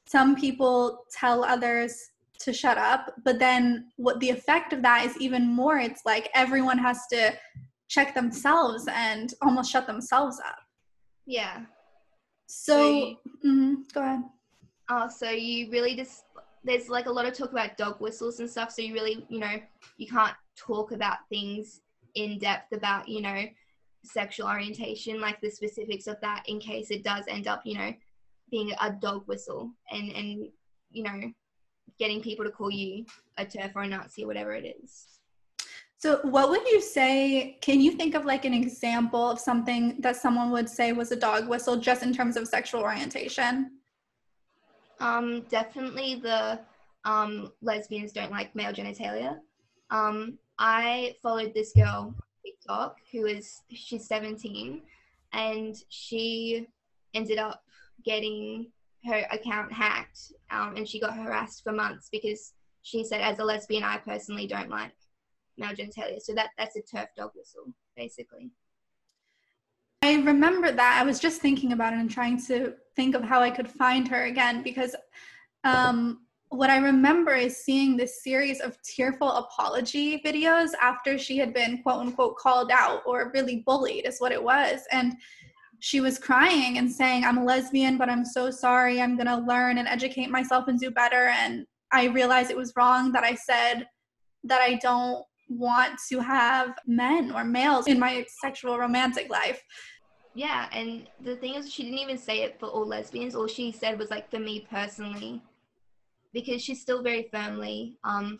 some 0.07 0.35
people 0.35 1.05
tell 1.13 1.45
others 1.45 2.11
to 2.41 2.53
shut 2.53 2.79
up, 2.79 3.13
but 3.25 3.39
then 3.39 3.91
what 3.97 4.19
the 4.21 4.31
effect 4.31 4.73
of 4.73 4.81
that 4.83 5.05
is 5.05 5.17
even 5.19 5.47
more. 5.47 5.79
It's 5.79 6.07
like 6.07 6.31
everyone 6.35 6.79
has 6.79 7.07
to 7.09 7.35
check 7.89 8.15
themselves 8.15 8.87
and 8.91 9.35
almost 9.43 9.71
shut 9.71 9.87
themselves 9.87 10.41
up. 10.47 10.59
Yeah. 11.27 11.65
So, 12.47 12.73
so 12.73 12.89
you, 12.91 13.17
mm, 13.45 13.93
go 13.93 14.03
ahead. 14.03 14.23
Oh, 14.89 15.09
so 15.09 15.31
you 15.31 15.71
really 15.71 15.95
just 15.95 16.25
there's 16.65 16.89
like 16.89 17.07
a 17.07 17.11
lot 17.11 17.27
of 17.27 17.35
talk 17.35 17.53
about 17.53 17.77
dog 17.77 18.01
whistles 18.01 18.41
and 18.41 18.49
stuff. 18.49 18.73
So 18.73 18.83
you 18.83 18.95
really, 18.95 19.27
you 19.29 19.39
know, 19.39 19.57
you 19.97 20.07
can't 20.07 20.35
talk 20.57 20.93
about 20.93 21.19
things 21.29 21.83
in 22.15 22.39
depth 22.39 22.73
about, 22.73 23.09
you 23.09 23.21
know, 23.21 23.45
sexual 24.09 24.49
orientation, 24.49 25.21
like 25.21 25.41
the 25.41 25.51
specifics 25.51 26.07
of 26.07 26.21
that, 26.21 26.43
in 26.47 26.59
case 26.59 26.91
it 26.91 27.05
does 27.05 27.25
end 27.29 27.47
up, 27.47 27.63
you 27.65 27.77
know, 27.77 27.93
being 28.51 28.73
a 28.81 28.91
dog 28.93 29.25
whistle 29.27 29.71
and 29.91 30.13
and 30.13 30.49
you 30.91 31.03
know, 31.03 31.33
getting 31.99 32.21
people 32.21 32.45
to 32.45 32.51
call 32.51 32.71
you 32.71 33.05
a 33.37 33.45
TERF 33.45 33.73
or 33.75 33.83
a 33.83 33.89
Nazi 33.89 34.25
or 34.25 34.27
whatever 34.27 34.53
it 34.53 34.77
is. 34.83 35.19
So, 35.99 36.21
what 36.23 36.49
would 36.49 36.67
you 36.67 36.81
say? 36.81 37.59
Can 37.61 37.81
you 37.81 37.93
think 37.93 38.15
of 38.15 38.25
like 38.25 38.45
an 38.45 38.55
example 38.55 39.31
of 39.31 39.41
something 39.41 40.01
that 40.01 40.17
someone 40.17 40.51
would 40.51 40.69
say 40.69 40.93
was 40.93 41.11
a 41.11 41.17
dog 41.17 41.49
whistle 41.49 41.77
just 41.77 42.03
in 42.03 42.15
terms 42.15 42.37
of 42.37 42.47
sexual 42.47 42.83
orientation? 42.83 43.73
Um, 45.01 45.43
definitely 45.49 46.21
the 46.23 46.61
um, 47.05 47.53
lesbians 47.63 48.13
don't 48.13 48.31
like 48.31 48.55
male 48.55 48.73
genitalia. 48.73 49.39
Um, 49.91 50.39
I 50.59 51.17
followed 51.23 51.53
this 51.55 51.73
girl 51.73 52.15
Who 53.13 53.27
is 53.27 53.63
she's 53.71 54.07
17 54.07 54.83
and 55.33 55.77
she 55.89 56.67
ended 57.15 57.39
up 57.39 57.63
getting 58.05 58.71
her 59.05 59.27
account 59.31 59.73
hacked 59.73 60.33
um, 60.51 60.77
and 60.77 60.89
she 60.89 61.01
got 61.01 61.17
harassed 61.17 61.63
for 61.63 61.73
months 61.73 62.09
because 62.11 62.53
she 62.83 63.05
said 63.05 63.21
as 63.21 63.39
a 63.39 63.45
lesbian 63.45 63.85
I 63.85 63.99
personally 63.99 64.47
don't 64.47 64.71
like 64.71 64.93
male 65.57 65.71
genitalia. 65.71 66.21
So 66.21 66.35
that 66.35 66.51
that's 66.57 66.77
a 66.77 66.83
TERF 66.83 67.09
dog 67.17 67.33
whistle 67.35 67.73
basically. 67.97 68.51
I 70.03 70.15
remember 70.23 70.71
that. 70.71 71.01
I 71.01 71.05
was 71.05 71.19
just 71.19 71.41
thinking 71.41 71.73
about 71.73 71.93
it 71.93 71.99
and 71.99 72.11
trying 72.11 72.41
to 72.47 72.75
think 72.95 73.15
of 73.15 73.25
how 73.25 73.41
I 73.41 73.51
could 73.51 73.69
find 73.69 74.07
her 74.09 74.25
again 74.25 74.63
because 74.63 74.95
um, 75.65 76.21
what 76.51 76.71
I 76.71 76.79
remember 76.79 77.35
is 77.35 77.57
seeing 77.57 77.97
this 77.97 78.23
series 78.23 78.61
of 78.61 78.81
tearful 78.83 79.31
apology 79.31 80.21
videos 80.25 80.71
after 80.81 81.19
she 81.19 81.37
had 81.37 81.53
been 81.53 81.83
quote 81.83 82.01
unquote 82.01 82.37
called 82.37 82.71
out 82.73 83.03
or 83.07 83.31
really 83.35 83.63
bullied, 83.67 84.07
is 84.07 84.19
what 84.19 84.33
it 84.33 84.43
was. 84.43 84.81
And 84.91 85.15
she 85.81 86.01
was 86.01 86.19
crying 86.19 86.79
and 86.79 86.91
saying, 86.91 87.25
I'm 87.25 87.39
a 87.39 87.45
lesbian, 87.45 87.99
but 87.99 88.09
I'm 88.09 88.25
so 88.25 88.51
sorry. 88.51 89.01
I'm 89.01 89.17
going 89.17 89.27
to 89.27 89.47
learn 89.47 89.79
and 89.79 89.87
educate 89.87 90.31
myself 90.31 90.69
and 90.69 90.81
do 90.81 90.91
better. 90.91 91.29
And 91.29 91.67
I 91.93 92.07
realized 92.07 92.51
it 92.51 92.57
was 92.57 92.73
wrong 92.77 93.13
that 93.13 93.25
I 93.25 93.35
said 93.35 93.87
that 94.45 94.61
I 94.61 94.75
don't 94.77 95.25
want 95.49 95.99
to 96.11 96.21
have 96.21 96.79
men 96.87 97.31
or 97.33 97.45
males 97.45 97.87
in 97.87 97.99
my 97.99 98.25
sexual 98.41 98.79
romantic 98.79 99.31
life. 99.31 99.63
Yeah, 100.35 100.69
and 100.73 101.07
the 101.23 101.37
thing 101.37 101.55
is, 101.55 101.73
she 101.73 101.85
didn't 101.85 101.99
even 101.99 102.19
say 102.19 102.43
it 102.43 102.59
for 102.61 102.67
all 102.67 102.87
lesbians. 102.87 103.35
All 103.35 103.47
she 103.47 103.73
said 103.73 103.99
was 103.99 104.11
like, 104.11 104.31
for 104.31 104.39
me 104.39 104.67
personally, 104.71 105.43
because 106.33 106.63
she's 106.63 106.81
still 106.81 107.03
very 107.03 107.29
firmly, 107.33 107.97
um, 108.05 108.39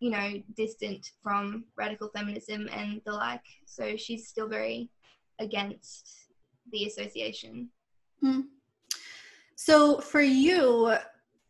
you 0.00 0.10
know, 0.10 0.42
distant 0.56 1.12
from 1.22 1.64
radical 1.76 2.08
feminism 2.14 2.68
and 2.72 3.00
the 3.04 3.12
like. 3.12 3.44
So 3.66 3.96
she's 3.96 4.28
still 4.28 4.48
very 4.48 4.90
against 5.38 6.10
the 6.72 6.86
association. 6.86 7.68
Mm. 8.24 8.44
So 9.56 10.00
for 10.00 10.20
you, 10.20 10.94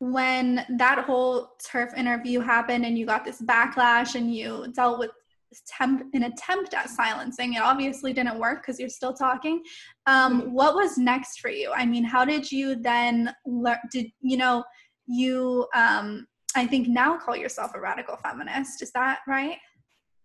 when 0.00 0.66
that 0.78 1.04
whole 1.04 1.52
TERF 1.64 1.96
interview 1.96 2.40
happened 2.40 2.84
and 2.84 2.98
you 2.98 3.06
got 3.06 3.24
this 3.24 3.40
backlash 3.40 4.16
and 4.16 4.34
you 4.34 4.66
dealt 4.74 4.98
with 4.98 5.10
attempt, 5.52 6.14
an 6.14 6.24
attempt 6.24 6.74
at 6.74 6.90
silencing, 6.90 7.54
it 7.54 7.62
obviously 7.62 8.12
didn't 8.12 8.38
work 8.38 8.62
because 8.62 8.80
you're 8.80 8.88
still 8.88 9.12
talking. 9.12 9.62
Um, 10.06 10.42
mm-hmm. 10.42 10.52
What 10.52 10.74
was 10.74 10.98
next 10.98 11.40
for 11.40 11.50
you? 11.50 11.72
I 11.72 11.86
mean, 11.86 12.04
how 12.04 12.24
did 12.24 12.50
you 12.50 12.74
then 12.74 13.32
learn? 13.46 13.78
Did 13.90 14.10
you 14.20 14.36
know 14.36 14.64
you? 15.06 15.66
Um, 15.74 16.26
I 16.54 16.66
think 16.66 16.88
now 16.88 17.16
call 17.16 17.36
yourself 17.36 17.72
a 17.74 17.80
radical 17.80 18.16
feminist. 18.22 18.82
Is 18.82 18.92
that 18.92 19.20
right? 19.26 19.58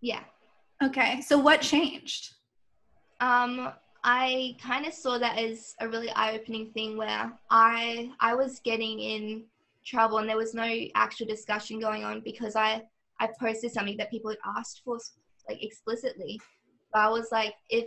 Yeah. 0.02 0.22
Okay. 0.84 1.22
So 1.22 1.38
what 1.38 1.62
changed? 1.62 2.34
Um, 3.20 3.72
I 4.04 4.56
kind 4.62 4.86
of 4.86 4.94
saw 4.94 5.18
that 5.18 5.38
as 5.38 5.76
a 5.82 5.88
really 5.88 6.10
eye-opening 6.12 6.72
thing 6.72 6.98
where 6.98 7.32
I 7.50 8.12
I 8.20 8.36
was 8.36 8.60
getting 8.60 9.00
in 9.00 9.46
trouble 9.86 10.20
and 10.20 10.30
there 10.30 10.38
was 10.38 10.54
no 10.54 10.70
actual 10.96 11.26
discussion 11.26 11.80
going 11.80 12.04
on 12.04 12.22
because 12.22 12.56
I 12.56 12.84
I 13.20 13.30
posted 13.40 13.72
something 13.72 13.98
that 13.98 14.12
people 14.12 14.30
had 14.30 14.40
asked 14.58 14.82
for 14.86 14.98
like 15.50 15.64
explicitly. 15.64 16.40
But 16.94 17.00
I 17.00 17.10
was 17.10 17.30
like, 17.32 17.54
if 17.70 17.86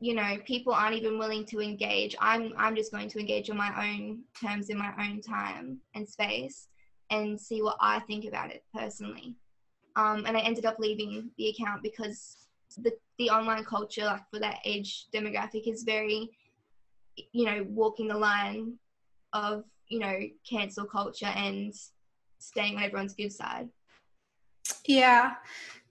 you 0.00 0.14
know 0.14 0.36
people 0.44 0.72
aren't 0.72 0.96
even 0.96 1.18
willing 1.18 1.44
to 1.46 1.60
engage, 1.60 2.14
I'm 2.20 2.52
I'm 2.56 2.76
just 2.76 2.92
going 2.92 3.08
to 3.10 3.18
engage 3.18 3.50
on 3.50 3.56
my 3.56 3.72
own 3.88 4.20
terms 4.40 4.70
in 4.70 4.78
my 4.78 4.92
own 4.98 5.20
time 5.20 5.78
and 5.94 6.08
space 6.08 6.68
and 7.10 7.40
see 7.40 7.62
what 7.62 7.76
I 7.80 8.00
think 8.00 8.24
about 8.24 8.50
it 8.50 8.64
personally. 8.74 9.36
Um, 9.96 10.24
and 10.26 10.36
I 10.36 10.40
ended 10.40 10.64
up 10.64 10.78
leaving 10.78 11.30
the 11.38 11.48
account 11.48 11.82
because 11.82 12.48
the 12.78 12.92
the 13.18 13.30
online 13.30 13.64
culture 13.64 14.04
like 14.04 14.22
for 14.32 14.40
that 14.40 14.58
age 14.64 15.06
demographic 15.14 15.68
is 15.68 15.84
very 15.84 16.30
you 17.32 17.44
know 17.44 17.64
walking 17.68 18.08
the 18.08 18.16
line 18.16 18.74
of 19.32 19.64
you 19.88 19.98
know, 19.98 20.18
cancel 20.48 20.84
culture 20.84 21.26
and 21.26 21.72
staying 22.38 22.76
on 22.76 22.82
everyone's 22.82 23.14
good 23.14 23.32
side. 23.32 23.68
Yeah. 24.86 25.34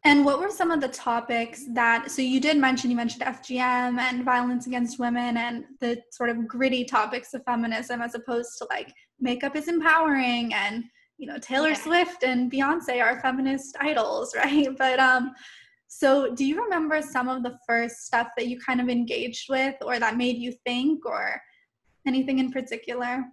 And 0.05 0.25
what 0.25 0.39
were 0.39 0.49
some 0.49 0.69
of 0.69 0.81
the 0.81 0.89
topics 0.89 1.63
that, 1.69 2.11
so 2.11 2.21
you 2.21 2.41
did 2.41 2.57
mention, 2.57 2.89
you 2.89 2.95
mentioned 2.97 3.23
FGM 3.23 3.99
and 3.99 4.25
violence 4.25 4.67
against 4.67 4.99
women 4.99 5.37
and 5.37 5.63
the 5.79 6.01
sort 6.11 6.29
of 6.29 6.45
gritty 6.45 6.83
topics 6.83 7.33
of 7.33 7.43
feminism 7.45 8.01
as 8.01 8.13
opposed 8.13 8.57
to 8.57 8.67
like 8.69 8.93
makeup 9.21 9.55
is 9.55 9.69
empowering 9.69 10.53
and, 10.53 10.83
you 11.17 11.27
know, 11.27 11.37
Taylor 11.37 11.69
yeah. 11.69 11.75
Swift 11.75 12.23
and 12.23 12.51
Beyonce 12.51 13.01
are 13.01 13.21
feminist 13.21 13.77
idols, 13.79 14.35
right? 14.35 14.67
But, 14.77 14.99
um, 14.99 15.31
so 15.87 16.33
do 16.33 16.43
you 16.43 16.61
remember 16.61 17.01
some 17.01 17.29
of 17.29 17.43
the 17.43 17.57
first 17.67 18.07
stuff 18.07 18.29
that 18.35 18.47
you 18.47 18.59
kind 18.59 18.81
of 18.81 18.89
engaged 18.89 19.47
with 19.47 19.75
or 19.81 19.99
that 19.99 20.17
made 20.17 20.37
you 20.37 20.51
think 20.65 21.05
or 21.05 21.39
anything 22.07 22.39
in 22.39 22.51
particular? 22.51 23.23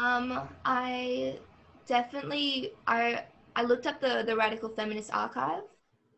Um, 0.00 0.48
I 0.64 1.38
definitely 1.86 2.72
I 2.86 3.24
I 3.56 3.62
looked 3.62 3.86
up 3.86 4.00
the 4.00 4.22
the 4.26 4.34
radical 4.36 4.68
feminist 4.70 5.12
archive, 5.12 5.64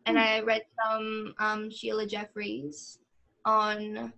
and 0.06 0.16
mm. 0.16 0.20
I 0.20 0.40
read 0.40 0.62
some 0.82 1.34
um, 1.38 1.70
Sheila 1.70 2.06
Jeffreys 2.06 2.98
on 3.44 4.12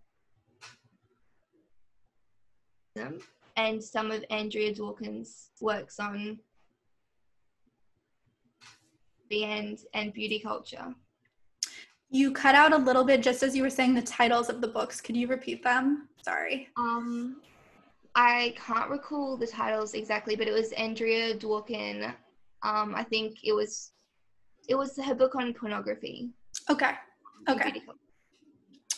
them 2.94 3.18
and 3.56 3.82
some 3.82 4.10
of 4.10 4.24
Andrea 4.30 4.74
Dworkin's 4.74 5.50
works 5.60 5.98
on 5.98 6.38
the 9.30 9.44
end 9.44 9.80
and 9.94 10.12
beauty 10.12 10.38
culture. 10.38 10.94
You 12.10 12.32
cut 12.32 12.54
out 12.54 12.72
a 12.72 12.76
little 12.76 13.04
bit 13.04 13.22
just 13.22 13.42
as 13.42 13.56
you 13.56 13.62
were 13.62 13.70
saying 13.70 13.94
the 13.94 14.02
titles 14.02 14.50
of 14.50 14.60
the 14.60 14.68
books. 14.68 15.00
Could 15.00 15.16
you 15.16 15.26
repeat 15.26 15.62
them? 15.62 16.08
Sorry. 16.22 16.68
Um, 16.76 17.40
I 18.14 18.54
can't 18.58 18.90
recall 18.90 19.38
the 19.38 19.46
titles 19.46 19.94
exactly, 19.94 20.36
but 20.36 20.46
it 20.46 20.52
was 20.52 20.72
Andrea 20.72 21.34
Dworkin. 21.34 22.14
Um, 22.62 22.94
I 22.94 23.04
think 23.04 23.38
it 23.42 23.54
was 23.54 23.92
it 24.68 24.74
was 24.74 24.96
her 24.96 25.14
book 25.14 25.34
on 25.34 25.52
pornography. 25.54 26.30
Okay. 26.70 26.92
Okay. 27.48 27.82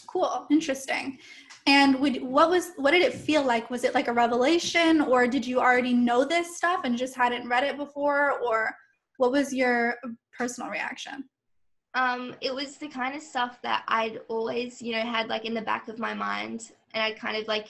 Cool. 0.06 0.46
Interesting. 0.50 1.18
And 1.66 1.98
would 1.98 2.22
what 2.22 2.50
was 2.50 2.72
what 2.76 2.92
did 2.92 3.02
it 3.02 3.14
feel 3.14 3.42
like? 3.42 3.70
Was 3.70 3.84
it 3.84 3.94
like 3.94 4.08
a 4.08 4.12
revelation 4.12 5.00
or 5.00 5.26
did 5.26 5.46
you 5.46 5.60
already 5.60 5.94
know 5.94 6.24
this 6.24 6.56
stuff 6.56 6.82
and 6.84 6.96
just 6.96 7.16
hadn't 7.16 7.48
read 7.48 7.64
it 7.64 7.76
before 7.76 8.38
or 8.40 8.74
what 9.16 9.32
was 9.32 9.52
your 9.52 9.96
personal 10.36 10.70
reaction? 10.70 11.24
Um, 11.94 12.34
it 12.40 12.54
was 12.54 12.76
the 12.76 12.88
kind 12.88 13.16
of 13.16 13.22
stuff 13.22 13.60
that 13.62 13.84
I'd 13.86 14.20
always, 14.28 14.82
you 14.82 14.92
know, 14.92 15.02
had 15.02 15.28
like 15.28 15.44
in 15.44 15.54
the 15.54 15.62
back 15.62 15.88
of 15.88 15.98
my 15.98 16.12
mind 16.12 16.72
and 16.92 17.02
I 17.02 17.12
kind 17.12 17.36
of 17.36 17.46
like 17.48 17.68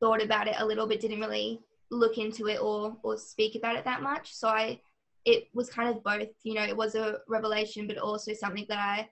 thought 0.00 0.22
about 0.22 0.48
it 0.48 0.54
a 0.58 0.64
little 0.64 0.86
bit, 0.86 1.00
didn't 1.00 1.20
really 1.20 1.60
look 1.90 2.18
into 2.18 2.48
it 2.48 2.60
or 2.60 2.96
or 3.02 3.16
speak 3.16 3.54
about 3.54 3.76
it 3.76 3.84
that 3.84 4.02
much. 4.02 4.34
So 4.34 4.48
I 4.48 4.80
it 5.24 5.48
was 5.54 5.70
kind 5.70 5.88
of 5.88 6.02
both, 6.02 6.28
you 6.42 6.54
know, 6.54 6.64
it 6.64 6.76
was 6.76 6.94
a 6.94 7.18
revelation, 7.28 7.86
but 7.86 7.98
also 7.98 8.32
something 8.34 8.66
that 8.68 8.78
I 8.78 9.08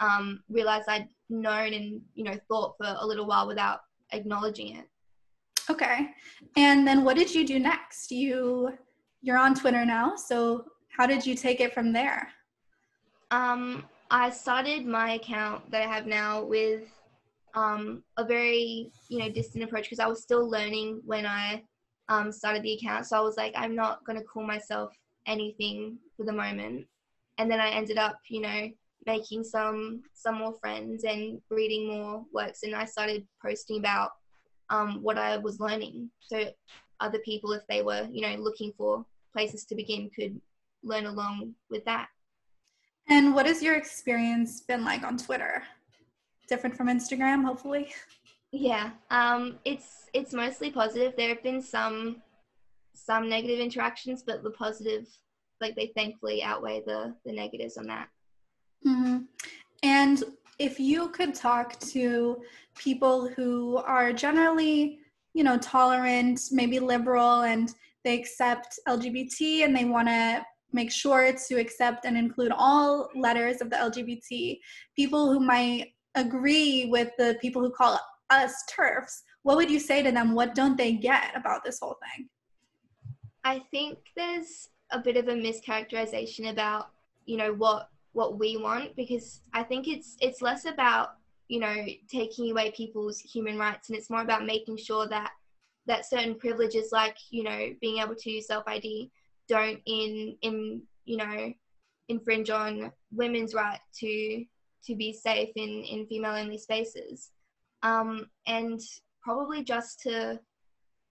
um, 0.00 0.42
realized 0.48 0.88
I'd 0.88 1.08
known 1.28 1.72
and 1.72 2.00
you 2.14 2.24
know 2.24 2.34
thought 2.48 2.74
for 2.76 2.96
a 2.98 3.06
little 3.06 3.26
while 3.26 3.46
without 3.46 3.80
acknowledging 4.12 4.76
it. 4.76 4.86
Okay, 5.68 6.08
and 6.56 6.86
then 6.86 7.04
what 7.04 7.16
did 7.16 7.32
you 7.32 7.46
do 7.46 7.58
next? 7.58 8.10
You 8.10 8.72
you're 9.22 9.38
on 9.38 9.54
Twitter 9.54 9.84
now, 9.84 10.16
so 10.16 10.64
how 10.96 11.06
did 11.06 11.24
you 11.24 11.34
take 11.34 11.60
it 11.60 11.72
from 11.72 11.92
there? 11.92 12.28
Um, 13.30 13.84
I 14.10 14.30
started 14.30 14.86
my 14.86 15.12
account 15.12 15.70
that 15.70 15.82
I 15.82 15.92
have 15.92 16.06
now 16.06 16.42
with 16.42 16.82
um, 17.54 18.02
a 18.16 18.24
very 18.24 18.90
you 19.08 19.18
know 19.18 19.28
distant 19.28 19.64
approach 19.64 19.84
because 19.84 20.00
I 20.00 20.06
was 20.06 20.22
still 20.22 20.48
learning 20.48 21.02
when 21.04 21.26
I 21.26 21.62
um, 22.08 22.32
started 22.32 22.62
the 22.62 22.72
account. 22.72 23.06
So 23.06 23.16
I 23.16 23.20
was 23.20 23.36
like, 23.36 23.52
I'm 23.54 23.76
not 23.76 24.04
going 24.04 24.18
to 24.18 24.24
call 24.24 24.44
myself 24.44 24.92
anything 25.26 25.98
for 26.16 26.24
the 26.24 26.32
moment. 26.32 26.86
And 27.38 27.50
then 27.50 27.60
I 27.60 27.70
ended 27.70 27.98
up, 27.98 28.18
you 28.28 28.40
know, 28.40 28.70
making 29.06 29.44
some 29.44 30.02
some 30.12 30.36
more 30.36 30.54
friends 30.60 31.04
and 31.04 31.40
reading 31.50 31.88
more 31.88 32.24
works. 32.32 32.62
And 32.62 32.74
I 32.74 32.84
started 32.84 33.26
posting 33.44 33.78
about 33.78 34.10
um, 34.68 35.02
what 35.02 35.18
I 35.18 35.36
was 35.38 35.60
learning. 35.60 36.10
So 36.20 36.44
other 37.00 37.18
people, 37.20 37.52
if 37.52 37.62
they 37.68 37.82
were, 37.82 38.08
you 38.10 38.22
know, 38.22 38.34
looking 38.36 38.72
for 38.76 39.04
places 39.32 39.64
to 39.66 39.74
begin, 39.74 40.10
could 40.14 40.40
learn 40.82 41.06
along 41.06 41.54
with 41.70 41.84
that. 41.84 42.08
And 43.08 43.34
what 43.34 43.46
has 43.46 43.62
your 43.62 43.74
experience 43.74 44.60
been 44.60 44.84
like 44.84 45.02
on 45.02 45.16
Twitter? 45.16 45.62
Different 46.48 46.76
from 46.76 46.88
Instagram, 46.88 47.44
hopefully. 47.44 47.92
Yeah, 48.52 48.90
um, 49.10 49.58
it's 49.64 50.06
it's 50.12 50.32
mostly 50.32 50.70
positive. 50.70 51.14
There 51.16 51.28
have 51.28 51.42
been 51.42 51.62
some 51.62 52.22
some 53.04 53.28
negative 53.28 53.58
interactions, 53.58 54.22
but 54.26 54.42
the 54.42 54.50
positive, 54.50 55.06
like 55.60 55.74
they 55.76 55.92
thankfully 55.96 56.42
outweigh 56.42 56.82
the 56.86 57.14
the 57.24 57.32
negatives 57.32 57.76
on 57.76 57.86
that. 57.86 58.08
Mm-hmm. 58.86 59.18
And 59.82 60.24
if 60.58 60.78
you 60.78 61.08
could 61.08 61.34
talk 61.34 61.78
to 61.80 62.42
people 62.76 63.28
who 63.28 63.78
are 63.78 64.12
generally, 64.12 64.98
you 65.32 65.42
know, 65.42 65.58
tolerant, 65.58 66.40
maybe 66.50 66.78
liberal, 66.78 67.42
and 67.42 67.72
they 68.04 68.18
accept 68.18 68.78
LGBT 68.88 69.64
and 69.64 69.74
they 69.74 69.84
want 69.84 70.08
to 70.08 70.44
make 70.72 70.90
sure 70.90 71.32
to 71.32 71.54
accept 71.56 72.04
and 72.04 72.16
include 72.16 72.52
all 72.54 73.08
letters 73.14 73.60
of 73.60 73.70
the 73.70 73.76
LGBT, 73.76 74.58
people 74.94 75.32
who 75.32 75.40
might 75.40 75.88
agree 76.14 76.86
with 76.86 77.10
the 77.18 77.36
people 77.40 77.62
who 77.62 77.70
call 77.70 77.98
us 78.30 78.54
TERFs, 78.70 79.22
what 79.42 79.56
would 79.56 79.70
you 79.70 79.80
say 79.80 80.02
to 80.02 80.12
them? 80.12 80.34
What 80.34 80.54
don't 80.54 80.76
they 80.76 80.92
get 80.92 81.36
about 81.36 81.64
this 81.64 81.78
whole 81.80 81.96
thing? 82.16 82.28
I 83.44 83.60
think 83.70 83.98
there's 84.16 84.68
a 84.90 84.98
bit 84.98 85.16
of 85.16 85.28
a 85.28 85.32
mischaracterization 85.32 86.50
about, 86.50 86.90
you 87.26 87.36
know, 87.36 87.52
what 87.52 87.88
what 88.12 88.38
we 88.38 88.56
want 88.56 88.96
because 88.96 89.40
I 89.54 89.62
think 89.62 89.86
it's 89.86 90.16
it's 90.20 90.42
less 90.42 90.64
about 90.64 91.10
you 91.46 91.60
know 91.60 91.86
taking 92.10 92.50
away 92.50 92.72
people's 92.72 93.20
human 93.20 93.56
rights 93.56 93.88
and 93.88 93.96
it's 93.96 94.10
more 94.10 94.22
about 94.22 94.44
making 94.44 94.78
sure 94.78 95.06
that 95.06 95.30
that 95.86 96.04
certain 96.04 96.34
privileges 96.34 96.90
like 96.90 97.16
you 97.30 97.44
know 97.44 97.72
being 97.80 97.98
able 97.98 98.16
to 98.16 98.42
self 98.42 98.64
ID 98.66 99.12
don't 99.48 99.80
in 99.86 100.36
in 100.42 100.82
you 101.04 101.16
know 101.18 101.52
infringe 102.08 102.50
on 102.50 102.90
women's 103.12 103.54
right 103.54 103.78
to 104.00 104.44
to 104.84 104.96
be 104.96 105.12
safe 105.12 105.50
in 105.56 105.84
in 105.84 106.06
female 106.06 106.34
only 106.34 106.58
spaces. 106.58 107.30
Um, 107.82 108.28
and 108.46 108.80
probably 109.22 109.62
just 109.64 110.00
to 110.00 110.38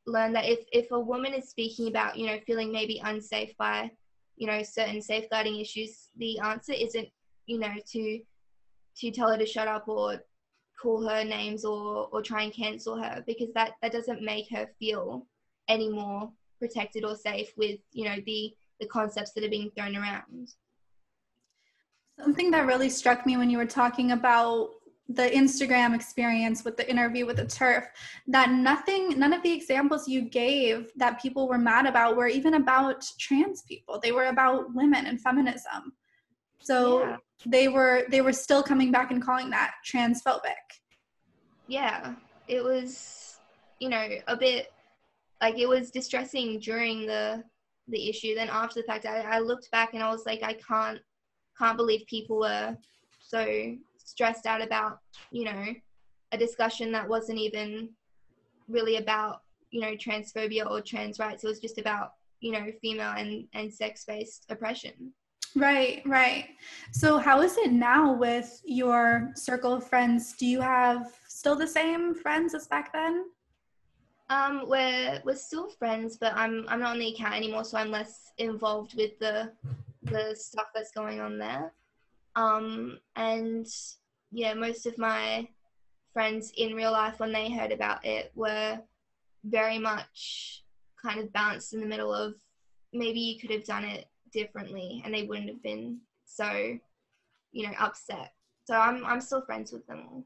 learn 0.09 0.33
that 0.33 0.45
if 0.45 0.59
if 0.71 0.91
a 0.91 0.99
woman 0.99 1.33
is 1.33 1.49
speaking 1.49 1.87
about 1.87 2.17
you 2.17 2.27
know 2.27 2.37
feeling 2.45 2.71
maybe 2.71 3.01
unsafe 3.03 3.55
by 3.57 3.89
you 4.35 4.47
know 4.47 4.61
certain 4.63 5.01
safeguarding 5.01 5.59
issues 5.59 6.09
the 6.17 6.39
answer 6.39 6.73
isn't 6.73 7.07
you 7.45 7.59
know 7.59 7.73
to 7.85 8.19
to 8.97 9.11
tell 9.11 9.29
her 9.31 9.37
to 9.37 9.45
shut 9.45 9.67
up 9.67 9.87
or 9.87 10.21
call 10.81 11.07
her 11.07 11.23
names 11.23 11.65
or 11.65 12.07
or 12.11 12.21
try 12.21 12.43
and 12.43 12.53
cancel 12.53 13.01
her 13.01 13.23
because 13.27 13.51
that 13.53 13.71
that 13.81 13.91
doesn't 13.91 14.21
make 14.21 14.49
her 14.49 14.67
feel 14.79 15.25
any 15.67 15.89
more 15.89 16.31
protected 16.59 17.03
or 17.03 17.15
safe 17.15 17.51
with 17.57 17.79
you 17.91 18.05
know 18.05 18.15
the 18.25 18.53
the 18.79 18.87
concepts 18.87 19.31
that 19.31 19.43
are 19.43 19.49
being 19.49 19.71
thrown 19.71 19.95
around. 19.95 20.53
Something 22.17 22.51
that 22.51 22.65
really 22.65 22.89
struck 22.89 23.25
me 23.25 23.37
when 23.37 23.49
you 23.49 23.57
were 23.57 23.65
talking 23.65 24.11
about 24.11 24.71
the 25.09 25.27
Instagram 25.31 25.95
experience 25.95 26.63
with 26.63 26.77
the 26.77 26.89
interview 26.89 27.25
with 27.25 27.37
the 27.37 27.45
TERF 27.45 27.87
that 28.27 28.51
nothing 28.51 29.17
none 29.17 29.33
of 29.33 29.41
the 29.41 29.51
examples 29.51 30.07
you 30.07 30.21
gave 30.21 30.91
that 30.95 31.19
people 31.19 31.47
were 31.47 31.57
mad 31.57 31.87
about 31.87 32.15
were 32.15 32.27
even 32.27 32.53
about 32.53 33.03
trans 33.19 33.63
people. 33.63 33.99
They 33.99 34.11
were 34.11 34.27
about 34.27 34.73
women 34.75 35.07
and 35.07 35.19
feminism. 35.19 35.93
So 36.61 37.01
yeah. 37.01 37.17
they 37.45 37.69
were 37.69 38.05
they 38.09 38.21
were 38.21 38.33
still 38.33 38.61
coming 38.61 38.91
back 38.91 39.09
and 39.09 39.21
calling 39.21 39.49
that 39.49 39.71
transphobic. 39.85 40.77
Yeah. 41.67 42.13
It 42.47 42.63
was 42.63 43.39
you 43.79 43.89
know 43.89 44.07
a 44.27 44.37
bit 44.37 44.71
like 45.41 45.57
it 45.57 45.67
was 45.67 45.89
distressing 45.89 46.59
during 46.59 47.07
the 47.07 47.43
the 47.87 48.09
issue. 48.09 48.35
Then 48.35 48.49
after 48.49 48.79
the 48.81 48.85
fact 48.85 49.07
I, 49.07 49.21
I 49.21 49.39
looked 49.39 49.71
back 49.71 49.95
and 49.95 50.03
i 50.03 50.09
was 50.11 50.25
like 50.27 50.43
i 50.43 50.53
can't 50.53 50.99
can't 51.57 51.77
believe 51.77 52.05
people 52.07 52.39
were 52.39 52.77
so 53.19 53.75
stressed 54.09 54.45
out 54.45 54.61
about 54.61 54.99
you 55.31 55.45
know 55.45 55.65
a 56.31 56.37
discussion 56.37 56.91
that 56.91 57.07
wasn't 57.07 57.37
even 57.37 57.89
really 58.67 58.97
about 58.97 59.41
you 59.71 59.81
know 59.81 59.91
transphobia 59.95 60.69
or 60.69 60.81
trans 60.81 61.19
rights. 61.19 61.43
It 61.43 61.47
was 61.47 61.59
just 61.59 61.77
about 61.77 62.13
you 62.39 62.51
know 62.51 62.67
female 62.81 63.13
and 63.17 63.47
and 63.53 63.73
sex 63.73 64.05
based 64.05 64.45
oppression. 64.49 65.13
Right 65.55 66.01
right. 66.05 66.49
So 66.91 67.17
how 67.17 67.41
is 67.41 67.57
it 67.57 67.71
now 67.71 68.13
with 68.13 68.61
your 68.65 69.31
circle 69.35 69.73
of 69.73 69.87
friends? 69.87 70.33
Do 70.33 70.45
you 70.45 70.61
have 70.61 71.11
still 71.27 71.55
the 71.55 71.67
same 71.67 72.13
friends 72.13 72.53
as 72.53 72.67
back 72.67 72.93
then? 72.93 73.25
Um 74.29 74.65
we're 74.67 75.21
we're 75.25 75.35
still 75.35 75.69
friends 75.69 76.17
but 76.21 76.33
i'm 76.35 76.63
i'm 76.67 76.79
not 76.79 76.91
on 76.91 76.99
the 76.99 77.11
account 77.11 77.33
anymore 77.33 77.63
so 77.63 77.79
i'm 77.79 77.89
less 77.89 78.31
involved 78.37 78.93
with 78.95 79.17
the 79.17 79.51
the 80.03 80.35
stuff 80.35 80.67
that's 80.73 80.91
going 80.91 81.19
on 81.19 81.39
there. 81.39 81.73
Um 82.35 82.99
and 83.15 83.67
yeah, 84.31 84.53
most 84.53 84.85
of 84.85 84.97
my 84.97 85.47
friends 86.13 86.51
in 86.57 86.75
real 86.75 86.91
life, 86.91 87.19
when 87.19 87.31
they 87.31 87.51
heard 87.51 87.71
about 87.71 88.05
it, 88.05 88.31
were 88.35 88.79
very 89.43 89.79
much 89.79 90.63
kind 91.01 91.19
of 91.19 91.31
balanced 91.31 91.73
in 91.73 91.79
the 91.79 91.85
middle 91.85 92.13
of 92.13 92.33
maybe 92.93 93.19
you 93.19 93.39
could 93.39 93.51
have 93.51 93.63
done 93.63 93.85
it 93.85 94.05
differently 94.33 95.01
and 95.05 95.13
they 95.13 95.23
wouldn't 95.23 95.49
have 95.49 95.63
been 95.63 95.99
so, 96.25 96.77
you 97.51 97.67
know, 97.67 97.73
upset. 97.79 98.33
So 98.65 98.75
I'm 98.75 99.05
I'm 99.05 99.21
still 99.21 99.41
friends 99.41 99.71
with 99.71 99.85
them 99.87 100.03
all. 100.11 100.23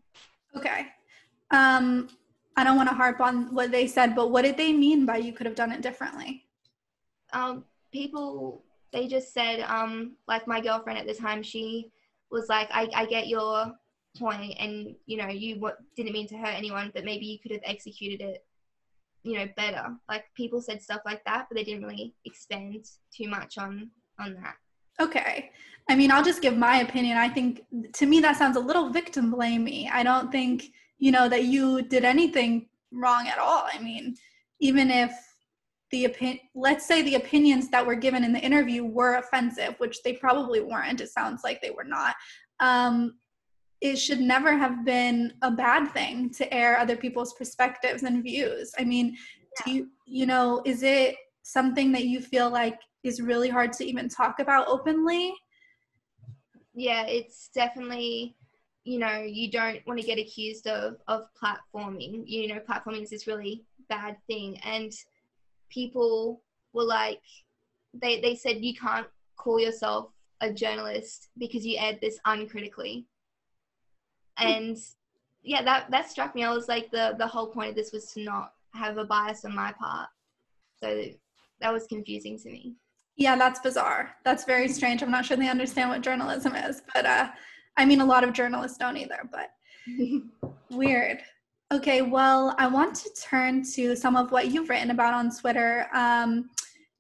Okay. 0.56 0.88
Um 1.52 2.10
I 2.56 2.64
don't 2.64 2.78
want 2.78 2.90
to 2.90 2.96
harp 2.96 3.20
on 3.20 3.54
what 3.54 3.72
they 3.72 3.88
said, 3.88 4.16
but 4.16 4.30
what 4.32 4.44
did 4.44 4.58
they 4.58 4.74
mean 4.74 5.06
by 5.06 5.18
you 5.18 5.34
could 5.34 5.46
have 5.46 5.56
done 5.56 5.72
it 5.72 5.82
differently? 5.82 6.46
Um 7.32 7.66
people 7.92 8.64
they 8.92 9.08
just 9.08 9.34
said 9.34 9.62
um 9.62 10.14
like 10.28 10.48
my 10.48 10.60
girlfriend 10.60 11.00
at 11.00 11.08
the 11.08 11.14
time 11.14 11.44
she 11.44 11.92
was 12.32 12.50
like 12.50 12.68
I, 12.72 12.90
I 12.96 13.06
get 13.06 13.28
your 13.28 13.74
point 14.18 14.54
and 14.60 14.96
you 15.06 15.18
know 15.18 15.28
you 15.28 15.60
what 15.60 15.78
didn't 15.96 16.14
mean 16.14 16.28
to 16.28 16.38
hurt 16.38 16.54
anyone 16.54 16.92
but 16.94 17.04
maybe 17.04 17.26
you 17.26 17.40
could 17.40 17.52
have 17.52 17.62
executed 17.64 18.22
it 18.22 18.46
you 19.24 19.38
know 19.38 19.48
better. 19.56 19.96
Like 20.10 20.26
people 20.36 20.62
said 20.62 20.82
stuff 20.82 21.02
like 21.06 21.24
that 21.26 21.48
but 21.50 21.56
they 21.56 21.64
didn't 21.64 21.84
really 21.84 22.14
expand 22.26 22.86
too 23.16 23.28
much 23.28 23.58
on 23.58 23.90
on 24.20 24.36
that. 24.36 24.56
Okay. 25.02 25.52
I 25.90 25.96
mean 25.96 26.12
i'll 26.12 26.24
just 26.24 26.42
give 26.42 26.58
my 26.58 26.82
opinion. 26.82 27.18
I 27.18 27.30
think 27.30 27.64
to 27.94 28.06
me 28.06 28.20
that 28.20 28.38
sounds 28.38 28.58
a 28.58 28.62
little 28.62 28.90
victim 28.90 29.34
blamey. 29.34 29.90
I 29.92 30.04
don't 30.04 30.32
think 30.32 30.72
you 31.00 31.12
know 31.12 31.28
that 31.30 31.46
you 31.46 31.82
did 31.82 32.04
anything 32.04 32.68
wrong 32.92 33.28
at 33.28 33.40
all. 33.40 33.66
I 33.74 33.80
mean 33.80 34.16
even 34.60 34.92
if 34.92 35.12
the 35.92 36.06
opinion 36.06 36.40
let's 36.56 36.86
say 36.88 37.02
the 37.02 37.16
opinions 37.16 37.70
that 37.70 37.86
were 37.86 37.96
given 37.96 38.24
in 38.24 38.34
the 38.34 38.40
interview 38.40 38.84
were 38.84 39.16
offensive 39.16 39.76
which 39.78 40.02
they 40.04 40.14
probably 40.14 40.60
weren't 40.60 41.02
it 41.02 41.10
sounds 41.10 41.42
like 41.44 41.62
they 41.62 41.70
were 41.70 41.84
not 41.84 42.16
um, 42.60 43.16
it 43.84 43.98
should 43.98 44.22
never 44.22 44.58
have 44.58 44.86
been 44.86 45.34
a 45.42 45.52
bad 45.52 45.92
thing 45.92 46.30
to 46.30 46.52
air 46.54 46.78
other 46.78 46.96
people's 46.96 47.34
perspectives 47.34 48.04
and 48.04 48.24
views. 48.24 48.74
I 48.80 48.86
mean, 48.86 49.08
yeah. 49.08 49.66
do 49.66 49.72
you, 49.72 49.90
you 50.06 50.26
know, 50.26 50.62
is 50.66 50.84
it 50.84 51.16
something 51.42 51.92
that 51.92 52.06
you 52.06 52.22
feel 52.22 52.50
like 52.50 52.80
is 53.04 53.22
really 53.22 53.50
hard 53.50 53.74
to 53.74 53.86
even 53.86 54.08
talk 54.08 54.40
about 54.40 54.70
openly? 54.70 55.34
Yeah, 56.74 57.06
it's 57.08 57.50
definitely, 57.54 58.38
you 58.86 59.00
know, 59.00 59.22
you 59.22 59.52
don't 59.52 59.86
want 59.86 60.00
to 60.00 60.06
get 60.06 60.18
accused 60.18 60.66
of 60.66 60.96
of 61.10 61.26
platforming. 61.36 62.24
You 62.26 62.48
know, 62.48 62.62
platforming 62.62 63.04
is 63.04 63.10
this 63.10 63.28
really 63.28 63.66
bad 63.90 64.16
thing, 64.28 64.60
and 64.64 64.94
people 65.70 66.42
were 66.72 66.86
like, 66.86 67.22
they 67.94 68.22
they 68.22 68.36
said 68.36 68.64
you 68.64 68.76
can't 68.76 69.08
call 69.36 69.60
yourself 69.60 70.08
a 70.40 70.54
journalist 70.54 71.28
because 71.38 71.66
you 71.66 71.78
aired 71.78 72.00
this 72.02 72.18
uncritically 72.26 73.08
and 74.38 74.78
yeah 75.44 75.62
that 75.62 75.92
that 75.92 76.10
struck 76.10 76.36
me. 76.36 76.44
I 76.44 76.54
was 76.54 76.68
like 76.68 76.92
the 76.92 77.16
the 77.18 77.28
whole 77.28 77.48
point 77.48 77.70
of 77.70 77.76
this 77.76 77.92
was 77.92 78.12
to 78.14 78.22
not 78.24 78.54
have 78.74 78.98
a 78.98 79.06
bias 79.06 79.46
on 79.46 79.56
my 79.56 79.72
part. 79.74 80.10
So 80.82 81.06
that 81.62 81.72
was 81.72 81.86
confusing 81.88 82.38
to 82.40 82.50
me. 82.50 82.76
Yeah 83.16 83.36
that's 83.36 83.60
bizarre. 83.60 84.16
That's 84.24 84.46
very 84.46 84.68
strange. 84.68 85.04
I'm 85.04 85.12
not 85.12 85.26
sure 85.26 85.38
they 85.38 85.50
understand 85.50 85.90
what 85.90 86.02
journalism 86.02 86.56
is 86.56 86.82
but 86.94 87.06
uh 87.06 87.30
i 87.78 87.86
mean 87.86 88.02
a 88.02 88.06
lot 88.06 88.24
of 88.24 88.34
journalists 88.34 88.78
don't 88.78 88.98
either 88.98 89.30
but 89.32 89.50
weird. 90.72 91.20
Okay 91.72 92.02
well 92.02 92.56
i 92.58 92.68
want 92.68 92.96
to 92.96 93.10
turn 93.22 93.64
to 93.74 93.96
some 93.96 94.16
of 94.16 94.32
what 94.32 94.52
you've 94.52 94.70
written 94.70 94.92
about 94.92 95.14
on 95.14 95.36
twitter. 95.36 95.88
Um, 95.94 96.50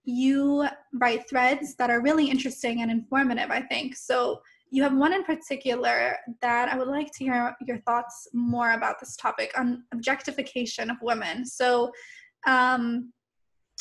you 0.05 0.67
write 0.95 1.29
threads 1.29 1.75
that 1.75 1.89
are 1.89 2.01
really 2.01 2.29
interesting 2.29 2.81
and 2.81 2.91
informative 2.91 3.49
i 3.49 3.61
think. 3.61 3.95
So 3.95 4.41
you 4.73 4.81
have 4.81 4.95
one 4.95 5.13
in 5.13 5.23
particular 5.23 6.17
that 6.41 6.67
I 6.67 6.75
would 6.79 6.88
like 6.88 7.12
to 7.12 7.23
hear 7.23 7.55
your 7.62 7.77
thoughts 7.81 8.27
more 8.33 8.71
about 8.71 8.99
this 8.99 9.15
topic 9.15 9.51
on 9.55 9.83
objectification 9.93 10.89
of 10.89 10.97
women. 10.99 11.45
So, 11.45 11.91
um, 12.47 13.13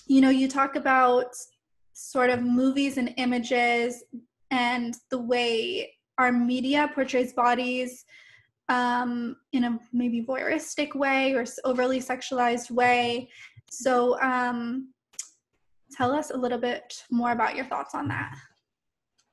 you 0.06 0.20
know, 0.20 0.28
you 0.28 0.48
talk 0.48 0.76
about 0.76 1.28
sort 1.94 2.28
of 2.28 2.42
movies 2.42 2.98
and 2.98 3.14
images 3.16 4.04
and 4.50 4.94
the 5.10 5.18
way 5.18 5.94
our 6.18 6.30
media 6.30 6.90
portrays 6.94 7.32
bodies 7.32 8.04
um, 8.68 9.36
in 9.54 9.64
a 9.64 9.78
maybe 9.94 10.22
voyeuristic 10.22 10.94
way 10.94 11.32
or 11.32 11.46
overly 11.64 12.00
sexualized 12.00 12.70
way. 12.70 13.30
So, 13.70 14.20
um, 14.20 14.92
tell 15.90 16.12
us 16.12 16.32
a 16.32 16.36
little 16.36 16.58
bit 16.58 17.02
more 17.10 17.32
about 17.32 17.56
your 17.56 17.64
thoughts 17.64 17.94
on 17.94 18.08
that. 18.08 18.36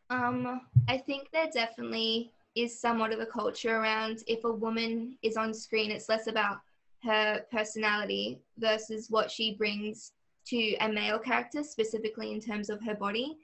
Um, 0.09 0.61
I 0.87 0.97
think 0.97 1.29
there 1.31 1.49
definitely 1.53 2.31
is 2.55 2.79
somewhat 2.79 3.13
of 3.13 3.19
a 3.19 3.25
culture 3.25 3.77
around 3.77 4.23
if 4.27 4.43
a 4.43 4.51
woman 4.51 5.17
is 5.21 5.37
on 5.37 5.53
screen, 5.53 5.91
it's 5.91 6.09
less 6.09 6.27
about 6.27 6.57
her 7.03 7.45
personality 7.51 8.39
versus 8.57 9.09
what 9.09 9.29
she 9.31 9.55
brings 9.55 10.11
to 10.47 10.75
a 10.77 10.89
male 10.89 11.19
character, 11.19 11.63
specifically 11.63 12.31
in 12.33 12.41
terms 12.41 12.69
of 12.69 12.83
her 12.83 12.95
body. 12.95 13.37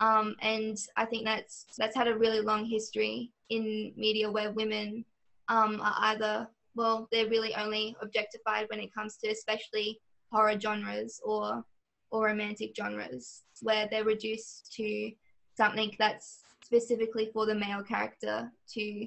Um, 0.00 0.36
and 0.40 0.78
I 0.96 1.04
think 1.04 1.24
that's 1.24 1.66
that's 1.76 1.96
had 1.96 2.08
a 2.08 2.16
really 2.16 2.40
long 2.40 2.64
history 2.64 3.30
in 3.50 3.92
media 3.96 4.30
where 4.30 4.50
women 4.52 5.04
um, 5.48 5.80
are 5.80 5.94
either 5.98 6.48
well, 6.74 7.06
they're 7.12 7.28
really 7.28 7.54
only 7.54 7.94
objectified 8.00 8.66
when 8.70 8.80
it 8.80 8.94
comes 8.94 9.16
to 9.18 9.28
especially 9.28 10.00
horror 10.30 10.58
genres 10.58 11.20
or 11.24 11.64
or 12.10 12.26
romantic 12.26 12.74
genres, 12.76 13.42
where 13.60 13.88
they're 13.90 14.04
reduced 14.04 14.72
to 14.74 15.12
something 15.56 15.94
that's 15.98 16.40
specifically 16.64 17.30
for 17.32 17.46
the 17.46 17.54
male 17.54 17.82
character 17.82 18.50
to 18.74 19.06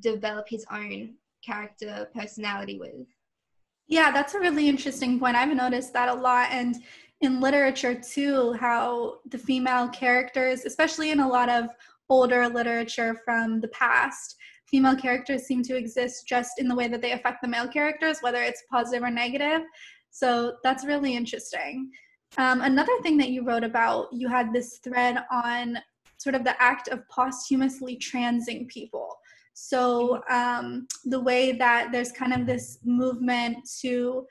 develop 0.00 0.48
his 0.48 0.64
own 0.70 1.14
character 1.44 2.08
personality 2.14 2.78
with. 2.78 3.06
Yeah, 3.88 4.10
that's 4.10 4.34
a 4.34 4.40
really 4.40 4.68
interesting 4.68 5.18
point. 5.18 5.36
I've 5.36 5.54
noticed 5.54 5.92
that 5.92 6.08
a 6.08 6.14
lot. 6.14 6.48
And 6.50 6.76
in 7.20 7.40
literature, 7.40 7.94
too, 7.94 8.52
how 8.54 9.18
the 9.28 9.38
female 9.38 9.88
characters, 9.88 10.64
especially 10.64 11.10
in 11.10 11.20
a 11.20 11.28
lot 11.28 11.48
of 11.48 11.66
older 12.08 12.48
literature 12.48 13.20
from 13.24 13.60
the 13.60 13.68
past, 13.68 14.36
female 14.66 14.96
characters 14.96 15.42
seem 15.42 15.62
to 15.64 15.76
exist 15.76 16.26
just 16.26 16.58
in 16.58 16.68
the 16.68 16.74
way 16.74 16.88
that 16.88 17.02
they 17.02 17.12
affect 17.12 17.42
the 17.42 17.48
male 17.48 17.68
characters, 17.68 18.18
whether 18.20 18.42
it's 18.42 18.62
positive 18.70 19.02
or 19.02 19.10
negative. 19.10 19.62
So 20.10 20.56
that's 20.62 20.86
really 20.86 21.14
interesting. 21.16 21.90
Um, 22.38 22.62
another 22.62 22.92
thing 23.02 23.16
that 23.18 23.30
you 23.30 23.44
wrote 23.44 23.64
about, 23.64 24.08
you 24.12 24.28
had 24.28 24.52
this 24.52 24.78
thread 24.78 25.18
on 25.30 25.78
sort 26.18 26.34
of 26.34 26.44
the 26.44 26.60
act 26.62 26.88
of 26.88 27.06
posthumously 27.08 27.96
transing 27.96 28.66
people. 28.68 29.08
So 29.54 30.22
um, 30.30 30.86
the 31.04 31.20
way 31.20 31.52
that 31.52 31.90
there's 31.92 32.12
kind 32.12 32.32
of 32.32 32.46
this 32.46 32.78
movement 32.84 33.58
to 33.80 34.26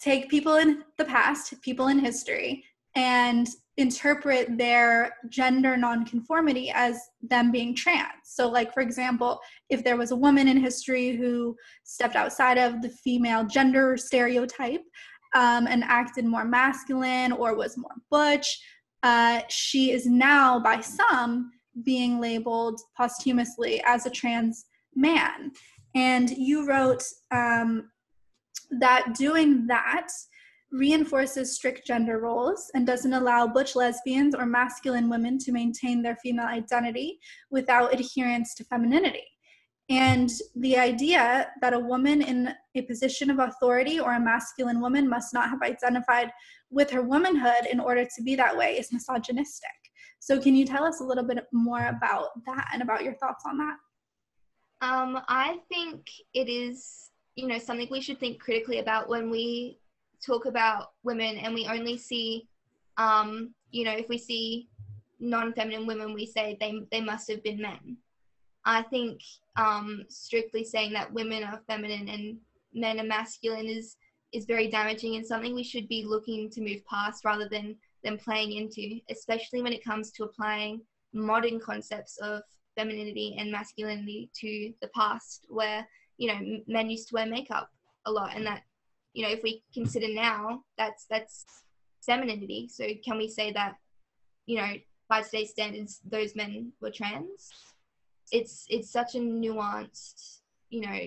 take 0.00 0.30
people 0.30 0.56
in 0.56 0.84
the 0.96 1.04
past, 1.04 1.60
people 1.60 1.88
in 1.88 1.98
history, 1.98 2.64
and 2.94 3.48
interpret 3.78 4.58
their 4.58 5.14
gender 5.28 5.76
nonconformity 5.76 6.70
as 6.74 7.00
them 7.22 7.50
being 7.50 7.74
trans. 7.74 8.10
So, 8.24 8.48
like, 8.48 8.72
for 8.74 8.80
example, 8.80 9.40
if 9.70 9.82
there 9.82 9.96
was 9.96 10.10
a 10.10 10.16
woman 10.16 10.48
in 10.48 10.58
history 10.58 11.16
who 11.16 11.56
stepped 11.84 12.16
outside 12.16 12.58
of 12.58 12.82
the 12.82 12.90
female 12.90 13.44
gender 13.44 13.96
stereotype 13.96 14.82
um, 15.34 15.66
and 15.66 15.82
acted 15.84 16.24
more 16.24 16.44
masculine 16.44 17.32
or 17.32 17.54
was 17.54 17.76
more 17.76 17.94
butch, 18.10 18.60
uh, 19.02 19.40
she 19.48 19.90
is 19.90 20.06
now, 20.06 20.60
by 20.60 20.80
some, 20.80 21.50
being 21.84 22.20
labeled 22.20 22.80
posthumously 22.96 23.82
as 23.84 24.06
a 24.06 24.10
trans 24.10 24.66
man. 24.94 25.50
And 25.94 26.30
you 26.30 26.66
wrote 26.66 27.02
um, 27.30 27.90
that 28.78 29.14
doing 29.14 29.66
that 29.66 30.08
reinforces 30.70 31.54
strict 31.54 31.86
gender 31.86 32.18
roles 32.18 32.70
and 32.74 32.86
doesn't 32.86 33.12
allow 33.12 33.46
butch 33.46 33.76
lesbians 33.76 34.34
or 34.34 34.46
masculine 34.46 35.10
women 35.10 35.38
to 35.38 35.52
maintain 35.52 36.02
their 36.02 36.16
female 36.16 36.46
identity 36.46 37.18
without 37.50 37.92
adherence 37.92 38.54
to 38.54 38.64
femininity. 38.64 39.24
And 39.92 40.30
the 40.56 40.78
idea 40.78 41.50
that 41.60 41.74
a 41.74 41.78
woman 41.78 42.22
in 42.22 42.54
a 42.74 42.80
position 42.80 43.28
of 43.28 43.38
authority 43.38 44.00
or 44.00 44.14
a 44.14 44.20
masculine 44.20 44.80
woman 44.80 45.06
must 45.06 45.34
not 45.34 45.50
have 45.50 45.60
identified 45.60 46.32
with 46.70 46.90
her 46.92 47.02
womanhood 47.02 47.66
in 47.70 47.78
order 47.78 48.06
to 48.06 48.22
be 48.22 48.34
that 48.36 48.56
way 48.56 48.78
is 48.78 48.90
misogynistic. 48.90 49.68
So, 50.18 50.40
can 50.40 50.56
you 50.56 50.64
tell 50.64 50.84
us 50.84 51.00
a 51.00 51.04
little 51.04 51.24
bit 51.24 51.44
more 51.52 51.88
about 51.88 52.28
that 52.46 52.70
and 52.72 52.80
about 52.80 53.04
your 53.04 53.12
thoughts 53.16 53.44
on 53.46 53.58
that? 53.58 53.76
Um, 54.80 55.20
I 55.28 55.58
think 55.68 56.08
it 56.32 56.48
is, 56.48 57.10
you 57.36 57.46
know, 57.46 57.58
something 57.58 57.88
we 57.90 58.00
should 58.00 58.18
think 58.18 58.40
critically 58.40 58.78
about 58.78 59.10
when 59.10 59.28
we 59.28 59.78
talk 60.24 60.46
about 60.46 60.92
women 61.02 61.36
and 61.36 61.52
we 61.52 61.66
only 61.66 61.98
see, 61.98 62.48
um, 62.96 63.52
you 63.70 63.84
know, 63.84 63.92
if 63.92 64.08
we 64.08 64.16
see 64.16 64.68
non-feminine 65.20 65.86
women, 65.86 66.14
we 66.14 66.24
say 66.24 66.56
they 66.58 66.80
they 66.90 67.02
must 67.02 67.30
have 67.30 67.42
been 67.42 67.60
men. 67.60 67.98
I 68.64 68.82
think 68.82 69.20
um, 69.56 70.04
strictly 70.08 70.64
saying 70.64 70.92
that 70.92 71.12
women 71.12 71.42
are 71.42 71.60
feminine 71.66 72.08
and 72.08 72.38
men 72.74 73.00
are 73.00 73.04
masculine 73.04 73.66
is 73.66 73.96
is 74.32 74.46
very 74.46 74.66
damaging 74.68 75.16
and 75.16 75.26
something 75.26 75.54
we 75.54 75.62
should 75.62 75.86
be 75.88 76.04
looking 76.06 76.48
to 76.48 76.62
move 76.62 76.84
past 76.86 77.24
rather 77.24 77.48
than 77.48 77.76
than 78.02 78.18
playing 78.18 78.52
into, 78.52 78.98
especially 79.10 79.62
when 79.62 79.72
it 79.72 79.84
comes 79.84 80.10
to 80.10 80.24
applying 80.24 80.80
modern 81.12 81.60
concepts 81.60 82.18
of 82.18 82.42
femininity 82.74 83.36
and 83.38 83.52
masculinity 83.52 84.30
to 84.34 84.72
the 84.80 84.88
past, 84.88 85.46
where 85.48 85.86
you 86.16 86.28
know 86.28 86.60
men 86.66 86.90
used 86.90 87.08
to 87.08 87.14
wear 87.14 87.26
makeup 87.26 87.70
a 88.06 88.10
lot, 88.10 88.34
and 88.34 88.46
that 88.46 88.62
you 89.12 89.22
know 89.22 89.30
if 89.30 89.42
we 89.42 89.62
consider 89.74 90.08
now 90.08 90.62
that's 90.78 91.06
that's 91.10 91.44
femininity. 92.00 92.68
So 92.68 92.86
can 93.04 93.18
we 93.18 93.28
say 93.28 93.52
that 93.52 93.76
you 94.46 94.56
know 94.56 94.72
by 95.08 95.22
today's 95.22 95.50
standards 95.50 96.00
those 96.04 96.34
men 96.34 96.72
were 96.80 96.90
trans? 96.90 97.50
It's 98.32 98.66
it's 98.68 98.90
such 98.90 99.14
a 99.14 99.18
nuanced 99.18 100.40
you 100.70 100.80
know 100.80 101.00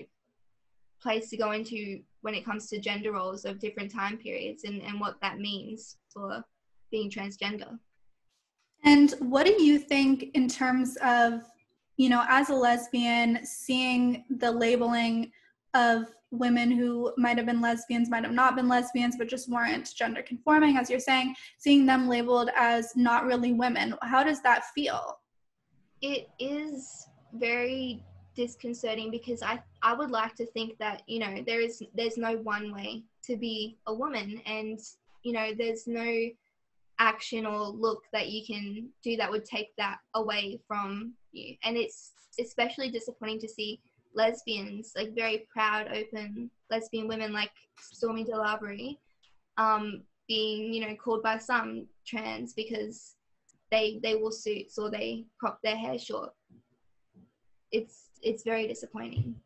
place 1.02 1.28
to 1.30 1.36
go 1.36 1.52
into 1.52 2.00
when 2.22 2.34
it 2.34 2.44
comes 2.44 2.68
to 2.68 2.80
gender 2.80 3.12
roles 3.12 3.44
of 3.44 3.60
different 3.60 3.92
time 3.92 4.16
periods 4.16 4.64
and, 4.64 4.82
and 4.82 4.98
what 4.98 5.20
that 5.20 5.38
means 5.38 5.96
for 6.08 6.42
being 6.90 7.10
transgender. 7.10 7.78
And 8.84 9.12
what 9.20 9.46
do 9.46 9.62
you 9.62 9.78
think 9.78 10.30
in 10.34 10.48
terms 10.48 10.96
of, 11.04 11.42
you 11.96 12.08
know, 12.08 12.24
as 12.28 12.50
a 12.50 12.54
lesbian, 12.54 13.44
seeing 13.44 14.24
the 14.30 14.50
labeling 14.50 15.30
of 15.74 16.06
women 16.30 16.70
who 16.70 17.12
might 17.16 17.36
have 17.36 17.46
been 17.46 17.60
lesbians, 17.60 18.10
might 18.10 18.24
have 18.24 18.32
not 18.32 18.56
been 18.56 18.68
lesbians, 18.68 19.16
but 19.16 19.28
just 19.28 19.48
weren't 19.48 19.94
gender 19.94 20.22
conforming, 20.22 20.76
as 20.76 20.90
you're 20.90 20.98
saying, 20.98 21.34
seeing 21.58 21.86
them 21.86 22.08
labeled 22.08 22.50
as 22.56 22.94
not 22.96 23.24
really 23.24 23.52
women, 23.52 23.94
how 24.02 24.24
does 24.24 24.42
that 24.42 24.64
feel? 24.74 25.18
It 26.02 26.28
is 26.38 27.06
very 27.34 28.02
disconcerting 28.34 29.10
because 29.10 29.42
I, 29.42 29.62
I 29.82 29.94
would 29.94 30.10
like 30.10 30.34
to 30.36 30.46
think 30.46 30.78
that, 30.78 31.02
you 31.06 31.18
know, 31.18 31.42
there 31.46 31.60
is 31.60 31.82
there's 31.94 32.16
no 32.16 32.36
one 32.38 32.72
way 32.72 33.02
to 33.24 33.36
be 33.36 33.78
a 33.86 33.94
woman 33.94 34.40
and, 34.46 34.78
you 35.22 35.32
know, 35.32 35.52
there's 35.56 35.86
no 35.86 36.28
action 36.98 37.44
or 37.44 37.66
look 37.68 38.04
that 38.12 38.28
you 38.28 38.46
can 38.46 38.88
do 39.02 39.16
that 39.16 39.30
would 39.30 39.44
take 39.44 39.74
that 39.76 39.98
away 40.14 40.60
from 40.66 41.12
you. 41.32 41.56
And 41.64 41.76
it's 41.76 42.12
especially 42.40 42.90
disappointing 42.90 43.40
to 43.40 43.48
see 43.48 43.80
lesbians, 44.14 44.92
like 44.96 45.14
very 45.14 45.46
proud, 45.52 45.88
open 45.88 46.50
lesbian 46.70 47.08
women 47.08 47.32
like 47.32 47.50
Stormé 47.80 48.26
DeLarverie, 48.26 48.98
um, 49.58 50.02
being, 50.28 50.72
you 50.72 50.80
know, 50.86 50.94
called 50.96 51.22
by 51.22 51.38
some 51.38 51.86
trans 52.06 52.52
because 52.54 53.16
they 53.70 53.98
they 54.02 54.14
wore 54.14 54.32
suits 54.32 54.78
or 54.78 54.90
they 54.90 55.24
crop 55.38 55.60
their 55.62 55.76
hair 55.76 55.98
short. 55.98 56.32
It's 57.72 58.10
it's 58.22 58.42
very 58.42 58.66
disappointing. 58.66 59.36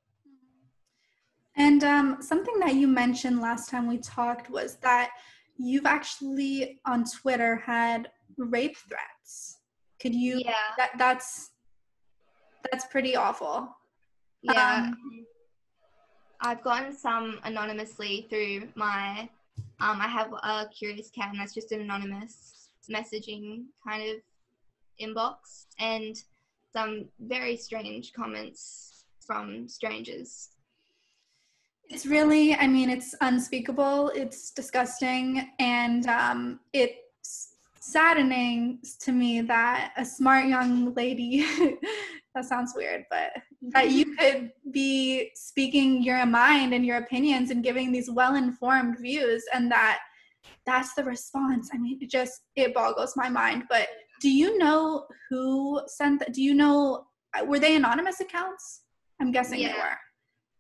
And 1.57 1.85
um, 1.85 2.19
something 2.21 2.59
that 2.61 2.75
you 2.75 2.87
mentioned 2.87 3.41
last 3.41 3.69
time 3.69 3.87
we 3.87 3.99
talked 3.99 4.51
was 4.51 4.77
that 4.77 5.11
you've 5.59 5.87
actually 5.87 6.81
on 6.87 7.05
Twitter 7.05 7.57
had 7.57 8.11
rape 8.39 8.77
threats. 8.77 9.59
Could 10.01 10.15
you? 10.15 10.41
Yeah. 10.45 10.55
That 10.79 10.93
that's 10.97 11.51
that's 12.71 12.87
pretty 12.87 13.17
awful. 13.17 13.69
Yeah. 14.43 14.87
Um, 14.89 15.27
I've 16.41 16.63
gotten 16.63 16.97
some 16.97 17.41
anonymously 17.45 18.27
through 18.31 18.69
my. 18.75 19.29
Um, 19.81 20.01
I 20.01 20.09
have 20.09 20.33
a 20.33 20.69
curious 20.77 21.11
cat, 21.11 21.29
and 21.31 21.39
that's 21.41 21.55
just 21.55 21.73
an 21.73 21.81
anonymous 21.81 22.69
messaging 22.91 23.65
kind 23.87 24.11
of 24.11 24.17
inbox, 25.01 25.67
and 25.79 26.17
some 26.73 27.07
very 27.21 27.57
strange 27.57 28.13
comments 28.13 29.05
from 29.27 29.69
strangers. 29.69 30.51
It's 31.89 32.07
really, 32.07 32.55
I 32.55 32.67
mean, 32.69 32.89
it's 32.89 33.15
unspeakable. 33.21 34.13
It's 34.15 34.53
disgusting. 34.53 35.51
And 35.59 36.07
um, 36.07 36.61
it's 36.73 37.55
saddening 37.81 38.79
to 39.01 39.13
me 39.13 39.41
that 39.41 39.93
a 39.97 40.05
smart 40.05 40.47
young 40.47 40.95
lady, 40.95 41.45
that 42.35 42.45
sounds 42.45 42.75
weird, 42.77 43.05
but 43.11 43.33
that 43.73 43.91
you 43.91 44.15
could 44.19 44.53
be 44.71 45.31
speaking 45.35 46.03
your 46.03 46.25
mind 46.27 46.73
and 46.73 46.87
your 46.87 46.99
opinions 46.99 47.51
and 47.51 47.65
giving 47.65 47.91
these 47.91 48.11
well 48.11 48.37
informed 48.37 48.99
views, 48.99 49.43
and 49.53 49.71
that 49.73 49.99
that's 50.65 50.95
the 50.95 51.03
response. 51.03 51.71
I 51.73 51.79
mean, 51.79 51.99
it 52.01 52.11
just, 52.11 52.43
it 52.55 52.73
boggles 52.73 53.15
my 53.17 53.29
mind. 53.29 53.65
But 53.69 53.89
do 54.21 54.31
you 54.31 54.59
know 54.59 55.07
who 55.29 55.81
sent 55.87 56.21
that? 56.21 56.33
Do 56.33 56.43
you 56.43 56.55
know, 56.55 57.07
were 57.45 57.59
they 57.59 57.77
anonymous 57.77 58.21
accounts? 58.21 58.83
I'm 59.21 59.33
guessing 59.33 59.61
Yeah. 59.61 59.73
they 59.73 59.79
were. 59.79 59.99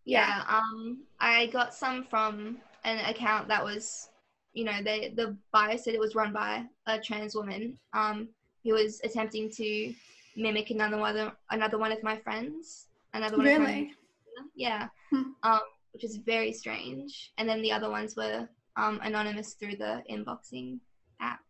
Yeah. 0.05 0.43
Um, 0.49 1.03
I 1.21 1.47
got 1.47 1.75
some 1.75 2.05
from 2.05 2.59
an 2.85 2.99
account 3.11 3.49
that 3.49 3.63
was, 3.63 4.09
you 4.55 4.65
know, 4.65 4.83
they 4.83 5.13
the 5.15 5.37
bio 5.53 5.77
said 5.77 5.95
it 5.95 6.01
was 6.01 6.15
run 6.15 6.33
by 6.33 6.65
a 6.87 6.99
trans 6.99 7.35
woman. 7.35 7.79
Um, 7.93 8.29
who 8.65 8.75
was 8.75 9.01
attempting 9.05 9.51
to 9.51 9.95
mimic 10.37 10.71
another 10.71 10.99
one 10.99 11.17
of, 11.17 11.33
another 11.51 11.79
one 11.79 11.93
of 11.93 12.03
my 12.03 12.17
friends. 12.17 12.87
Another 13.15 13.37
one 13.39 13.47
of 13.47 13.59
my 13.59 13.65
Really? 13.67 13.95
yeah. 14.55 14.89
Hmm. 15.11 15.23
Um, 15.43 15.61
which 15.93 16.05
is 16.05 16.17
very 16.17 16.53
strange. 16.53 17.33
And 17.39 17.49
then 17.49 17.63
the 17.63 17.73
other 17.73 17.91
ones 17.91 18.17
were 18.17 18.49
um 18.77 19.01
anonymous 19.03 19.55
through 19.55 19.77
the 19.77 20.03
inboxing 20.11 20.79
app. 21.21 21.41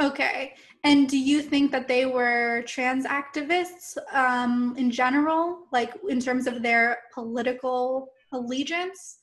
Okay. 0.00 0.54
And 0.82 1.08
do 1.08 1.18
you 1.18 1.42
think 1.42 1.70
that 1.72 1.86
they 1.88 2.06
were 2.06 2.62
trans 2.66 3.04
activists 3.04 3.98
um, 4.14 4.74
in 4.78 4.90
general, 4.90 5.66
like 5.72 5.92
in 6.08 6.20
terms 6.20 6.46
of 6.46 6.62
their 6.62 6.98
political 7.12 8.08
allegiance? 8.32 9.18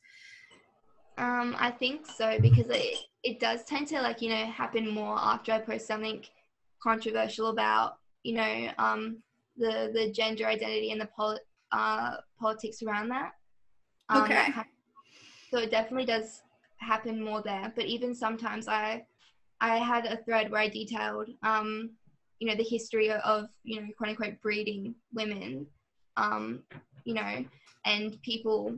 Um, 1.18 1.56
I 1.58 1.72
think 1.72 2.06
so 2.06 2.40
because 2.40 2.68
it 2.70 3.00
it 3.24 3.40
does 3.40 3.64
tend 3.66 3.88
to 3.88 4.02
like 4.02 4.22
you 4.22 4.30
know 4.30 4.46
happen 4.46 4.88
more 4.88 5.18
after 5.18 5.52
I 5.52 5.60
post 5.60 5.88
something 5.88 6.24
controversial 6.82 7.48
about 7.48 7.98
you 8.24 8.36
know 8.36 8.70
um 8.78 9.24
the 9.58 9.90
the 9.94 10.12
gender 10.12 10.46
identity 10.46 10.92
and 10.92 11.02
the 11.02 11.10
pol- 11.18 11.40
uh, 11.72 12.18
politics 12.40 12.84
around 12.84 13.10
that. 13.10 13.32
Um, 14.10 14.34
that 14.36 14.46
Okay. 14.46 14.52
kind 14.54 14.68
so 15.52 15.60
it 15.60 15.72
definitely 15.72 16.06
does 16.06 16.44
happen 16.78 17.24
more 17.24 17.42
there. 17.42 17.74
But 17.76 17.86
even 17.86 18.14
sometimes 18.14 18.68
I 18.68 19.06
I 19.62 19.78
had 19.78 20.06
a 20.06 20.18
thread 20.24 20.52
where 20.52 20.62
I 20.62 20.70
detailed 20.70 21.30
um 21.44 21.92
you 22.40 22.48
know 22.48 22.56
the 22.56 22.64
history 22.64 23.12
of 23.12 23.48
you 23.64 23.82
know 23.82 23.88
quote 23.98 24.10
unquote 24.12 24.42
breeding 24.42 24.96
women 25.14 25.66
um 26.18 26.64
you 27.06 27.14
know 27.14 27.46
and 27.86 28.22
people 28.22 28.78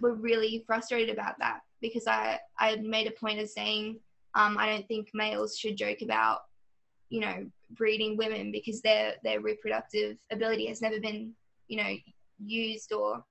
were 0.00 0.14
really 0.14 0.64
frustrated 0.66 1.10
about 1.10 1.38
that 1.38 1.60
because 1.80 2.06
I 2.06 2.38
I 2.58 2.76
made 2.76 3.06
a 3.06 3.12
point 3.12 3.40
of 3.40 3.48
saying 3.48 3.98
um, 4.34 4.56
I 4.58 4.68
don't 4.70 4.88
think 4.88 5.08
males 5.14 5.58
should 5.58 5.76
joke 5.76 6.02
about 6.02 6.40
you 7.10 7.20
know 7.20 7.46
breeding 7.70 8.16
women 8.16 8.50
because 8.50 8.80
their 8.80 9.14
their 9.22 9.40
reproductive 9.40 10.16
ability 10.30 10.66
has 10.66 10.82
never 10.82 11.00
been 11.00 11.32
you 11.68 11.76
know 11.76 11.94
used 12.44 12.92
or 12.92 13.24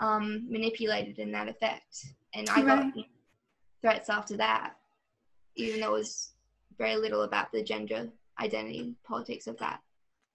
um, 0.00 0.46
manipulated 0.50 1.18
in 1.18 1.32
that 1.32 1.48
effect 1.48 2.06
and 2.34 2.48
I 2.50 2.62
got 2.62 2.78
Right. 2.78 2.92
you 2.94 3.02
know, 3.02 3.08
threats 3.80 4.08
after 4.10 4.36
that 4.36 4.74
even 5.56 5.80
though 5.80 5.94
it 5.94 5.98
was 5.98 6.32
very 6.78 6.96
little 6.96 7.22
about 7.22 7.52
the 7.52 7.62
gender 7.62 8.08
identity 8.40 8.94
politics 9.04 9.46
of 9.46 9.56
that 9.58 9.80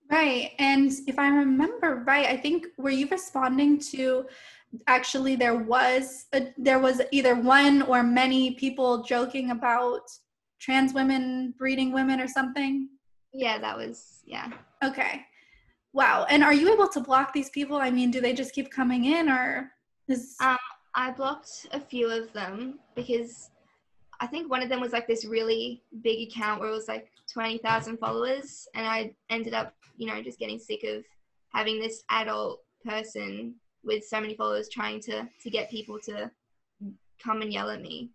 Right. 0.09 0.51
And 0.57 0.91
if 1.05 1.19
I 1.19 1.27
remember 1.27 2.03
right, 2.07 2.27
I 2.27 2.37
think 2.37 2.67
were 2.77 2.89
you 2.89 3.07
responding 3.09 3.77
to 3.91 4.25
actually 4.87 5.35
there 5.35 5.57
was 5.57 6.27
a, 6.33 6.53
there 6.57 6.79
was 6.79 7.01
either 7.11 7.35
one 7.35 7.81
or 7.81 8.03
many 8.03 8.51
people 8.51 9.03
joking 9.03 9.51
about 9.51 10.01
trans 10.59 10.93
women 10.93 11.53
breeding 11.57 11.91
women 11.91 12.19
or 12.19 12.27
something? 12.27 12.89
yeah 13.33 13.57
that 13.59 13.77
was 13.77 14.21
yeah 14.25 14.49
Okay. 14.83 15.25
Wow. 15.93 16.25
And 16.29 16.43
are 16.43 16.53
you 16.53 16.71
able 16.71 16.87
to 16.89 16.99
block 16.99 17.33
these 17.33 17.49
people? 17.49 17.77
I 17.77 17.89
mean, 17.89 18.11
do 18.11 18.21
they 18.21 18.33
just 18.33 18.53
keep 18.53 18.71
coming 18.71 19.05
in 19.05 19.27
or 19.29 19.71
is 20.07 20.35
Um, 20.39 20.57
I 20.95 21.11
blocked 21.11 21.67
a 21.71 21.79
few 21.79 22.09
of 22.09 22.31
them 22.33 22.79
because 22.95 23.49
I 24.19 24.27
think 24.27 24.49
one 24.49 24.63
of 24.63 24.69
them 24.69 24.81
was 24.81 24.93
like 24.93 25.07
this 25.07 25.25
really 25.25 25.83
big 26.01 26.27
account 26.27 26.59
where 26.59 26.69
it 26.69 26.73
was 26.73 26.87
like 26.87 27.11
20,000 27.31 27.97
followers. 27.97 28.67
And 28.73 28.85
I 28.85 29.13
ended 29.29 29.53
up, 29.53 29.73
you 29.97 30.07
know, 30.07 30.21
just 30.21 30.39
getting 30.39 30.59
sick 30.59 30.83
of 30.83 31.03
having 31.49 31.79
this 31.79 32.03
adult 32.09 32.61
person 32.85 33.55
with 33.83 34.05
so 34.05 34.19
many 34.19 34.35
followers 34.35 34.69
trying 34.69 34.99
to, 35.01 35.27
to 35.43 35.49
get 35.49 35.69
people 35.69 35.99
to 35.99 36.31
come 37.23 37.41
and 37.41 37.51
yell 37.53 37.69
at 37.69 37.81
me. 37.81 38.11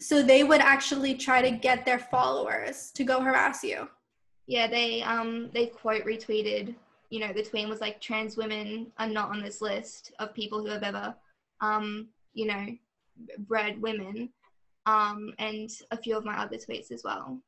so 0.00 0.22
they 0.22 0.44
would 0.44 0.60
actually 0.60 1.14
try 1.14 1.40
to 1.42 1.50
get 1.50 1.84
their 1.84 1.98
followers 1.98 2.90
to 2.92 3.04
go 3.04 3.20
harass 3.20 3.64
you? 3.64 3.88
Yeah, 4.46 4.66
they 4.68 5.02
um 5.02 5.50
they 5.52 5.66
quote 5.66 6.04
retweeted, 6.04 6.74
you 7.10 7.20
know, 7.20 7.32
the 7.32 7.42
tweet 7.42 7.68
was 7.68 7.80
like 7.80 8.00
trans 8.00 8.36
women 8.36 8.92
are 8.98 9.08
not 9.08 9.30
on 9.30 9.42
this 9.42 9.60
list 9.60 10.12
of 10.18 10.34
people 10.34 10.62
who 10.62 10.68
have 10.68 10.82
ever 10.82 11.14
um, 11.60 12.08
you 12.34 12.46
know, 12.46 12.66
bred 13.38 13.80
women. 13.80 14.30
Um, 14.86 15.32
and 15.38 15.68
a 15.90 15.96
few 15.96 16.16
of 16.16 16.24
my 16.24 16.38
other 16.38 16.56
tweets 16.56 16.92
as 16.92 17.02
well. 17.04 17.40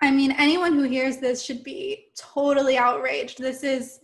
I 0.00 0.10
mean, 0.10 0.32
anyone 0.38 0.74
who 0.74 0.82
hears 0.82 1.18
this 1.18 1.42
should 1.44 1.62
be 1.62 2.06
totally 2.16 2.76
outraged. 2.78 3.38
This 3.38 3.62
is 3.62 4.00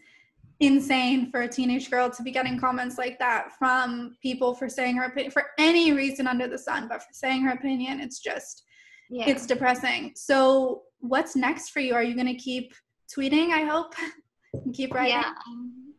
insane 0.61 1.31
for 1.31 1.41
a 1.43 1.49
teenage 1.49 1.91
girl 1.91 2.11
to 2.11 2.23
be 2.23 2.31
getting 2.31 2.59
comments 2.61 2.99
like 2.99 3.19
that 3.19 3.53
from 3.59 4.15
people 4.23 4.55
for 4.55 4.69
saying 4.69 4.97
her 4.97 5.05
opinion 5.05 5.31
for 5.33 5.47
any 5.59 5.93
reason 5.93 6.27
under 6.27 6.47
the 6.47 6.59
sun, 6.59 6.87
but 6.87 7.03
for 7.03 7.13
saying 7.13 7.43
her 7.43 7.53
opinion, 7.53 7.99
it's 8.01 8.19
just 8.21 8.65
Yeah. 9.09 9.25
it's 9.29 9.47
depressing. 9.47 10.13
So, 10.15 10.83
what's 11.01 11.35
next 11.35 11.71
for 11.71 11.81
you? 11.81 11.95
Are 11.95 12.03
you 12.03 12.15
going 12.15 12.27
to 12.27 12.35
keep 12.35 12.75
tweeting? 13.15 13.51
I 13.53 13.65
hope 13.65 13.95
and 14.53 14.75
keep 14.75 14.93
writing. 14.95 15.13
Yeah. 15.15 15.33
Um, 15.49 15.95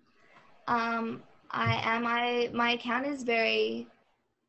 um, 0.68 1.24
I 1.50 1.82
am. 1.84 2.06
I 2.08 2.50
my 2.54 2.72
account 2.74 3.08
is 3.08 3.24
very, 3.24 3.88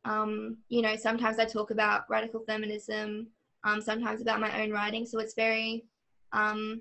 um, 0.05 0.59
you 0.69 0.83
know, 0.83 0.97
sometimes 0.97 1.39
I 1.39 1.45
talk 1.45 1.71
about 1.71 2.05
radical 2.09 2.41
feminism, 2.47 3.29
um, 3.65 3.81
sometimes 3.81 4.21
about 4.21 4.41
my 4.41 4.63
own 4.63 4.71
writing. 4.71 5.07
So 5.07 5.19
it's 5.19 5.35
very, 5.35 5.85
um, 6.33 6.81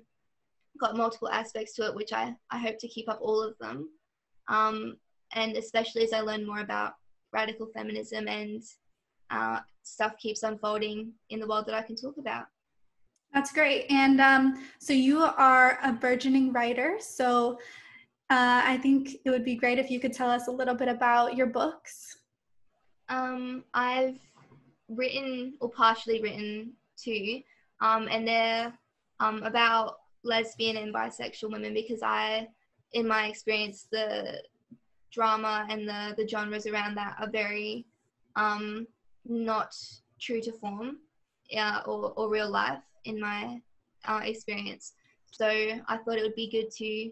got 0.80 0.96
multiple 0.96 1.28
aspects 1.28 1.74
to 1.74 1.86
it, 1.86 1.94
which 1.94 2.12
I 2.12 2.34
I 2.50 2.58
hope 2.58 2.78
to 2.78 2.88
keep 2.88 3.08
up 3.08 3.20
all 3.20 3.42
of 3.42 3.56
them, 3.58 3.88
um, 4.48 4.96
and 5.34 5.56
especially 5.56 6.02
as 6.02 6.12
I 6.12 6.20
learn 6.20 6.46
more 6.46 6.60
about 6.60 6.94
radical 7.32 7.66
feminism 7.66 8.28
and 8.28 8.62
uh, 9.30 9.60
stuff 9.82 10.16
keeps 10.18 10.42
unfolding 10.42 11.12
in 11.30 11.40
the 11.40 11.46
world 11.46 11.66
that 11.66 11.74
I 11.74 11.82
can 11.82 11.96
talk 11.96 12.16
about. 12.18 12.46
That's 13.32 13.52
great. 13.52 13.86
And 13.90 14.20
um, 14.20 14.66
so 14.78 14.92
you 14.92 15.20
are 15.22 15.78
a 15.82 15.92
burgeoning 15.92 16.52
writer. 16.52 16.96
So 17.00 17.58
uh, 18.28 18.60
I 18.64 18.78
think 18.82 19.16
it 19.24 19.30
would 19.30 19.44
be 19.44 19.54
great 19.54 19.78
if 19.78 19.90
you 19.90 20.00
could 20.00 20.12
tell 20.12 20.30
us 20.30 20.48
a 20.48 20.50
little 20.50 20.74
bit 20.74 20.88
about 20.88 21.34
your 21.34 21.46
books. 21.46 22.18
Um, 23.08 23.64
I've 23.74 24.18
written 24.88 25.54
or 25.60 25.70
partially 25.70 26.20
written 26.20 26.72
two, 26.96 27.42
um, 27.80 28.08
and 28.10 28.26
they're 28.26 28.72
um, 29.20 29.42
about 29.42 29.96
lesbian 30.24 30.76
and 30.76 30.94
bisexual 30.94 31.52
women 31.52 31.74
because 31.74 32.02
I, 32.02 32.48
in 32.92 33.06
my 33.06 33.26
experience, 33.26 33.86
the 33.90 34.42
drama 35.10 35.66
and 35.68 35.86
the 35.86 36.14
the 36.16 36.26
genres 36.26 36.66
around 36.66 36.94
that 36.96 37.16
are 37.20 37.28
very 37.28 37.84
um, 38.36 38.86
not 39.26 39.74
true 40.20 40.40
to 40.40 40.52
form 40.52 40.98
uh, 41.56 41.82
or, 41.86 42.12
or 42.16 42.30
real 42.30 42.50
life 42.50 42.82
in 43.04 43.20
my 43.20 43.60
uh, 44.04 44.20
experience. 44.24 44.94
So 45.30 45.46
I 45.46 45.96
thought 45.98 46.18
it 46.18 46.22
would 46.22 46.34
be 46.34 46.50
good 46.50 46.70
to 46.78 47.10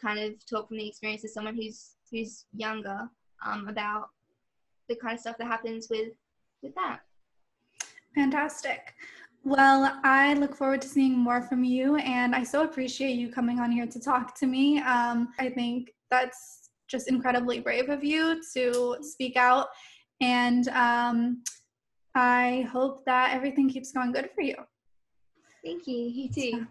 kind 0.00 0.18
of 0.18 0.44
talk 0.46 0.68
from 0.68 0.78
the 0.78 0.88
experience 0.88 1.24
of 1.24 1.30
someone 1.30 1.54
who's 1.54 1.96
who's 2.10 2.44
younger 2.52 3.08
um, 3.44 3.68
about 3.68 4.10
the 4.90 4.96
kind 4.96 5.14
of 5.14 5.20
stuff 5.20 5.38
that 5.38 5.46
happens 5.46 5.88
with 5.88 6.10
with 6.62 6.74
that. 6.74 7.00
Fantastic. 8.14 8.92
Well, 9.44 9.98
I 10.04 10.34
look 10.34 10.54
forward 10.54 10.82
to 10.82 10.88
seeing 10.88 11.16
more 11.18 11.40
from 11.40 11.64
you, 11.64 11.96
and 11.96 12.34
I 12.34 12.42
so 12.42 12.62
appreciate 12.64 13.14
you 13.14 13.30
coming 13.30 13.58
on 13.58 13.72
here 13.72 13.86
to 13.86 13.98
talk 13.98 14.38
to 14.40 14.46
me. 14.46 14.80
Um, 14.80 15.28
I 15.38 15.48
think 15.48 15.92
that's 16.10 16.70
just 16.88 17.08
incredibly 17.08 17.60
brave 17.60 17.88
of 17.88 18.04
you 18.04 18.42
to 18.52 18.98
speak 19.00 19.36
out, 19.36 19.68
and 20.20 20.68
um, 20.68 21.42
I 22.14 22.68
hope 22.70 23.06
that 23.06 23.32
everything 23.32 23.70
keeps 23.70 23.92
going 23.92 24.12
good 24.12 24.28
for 24.34 24.42
you. 24.42 24.56
Thank 25.64 25.86
you. 25.86 25.96
You 25.96 26.28
too. 26.28 26.66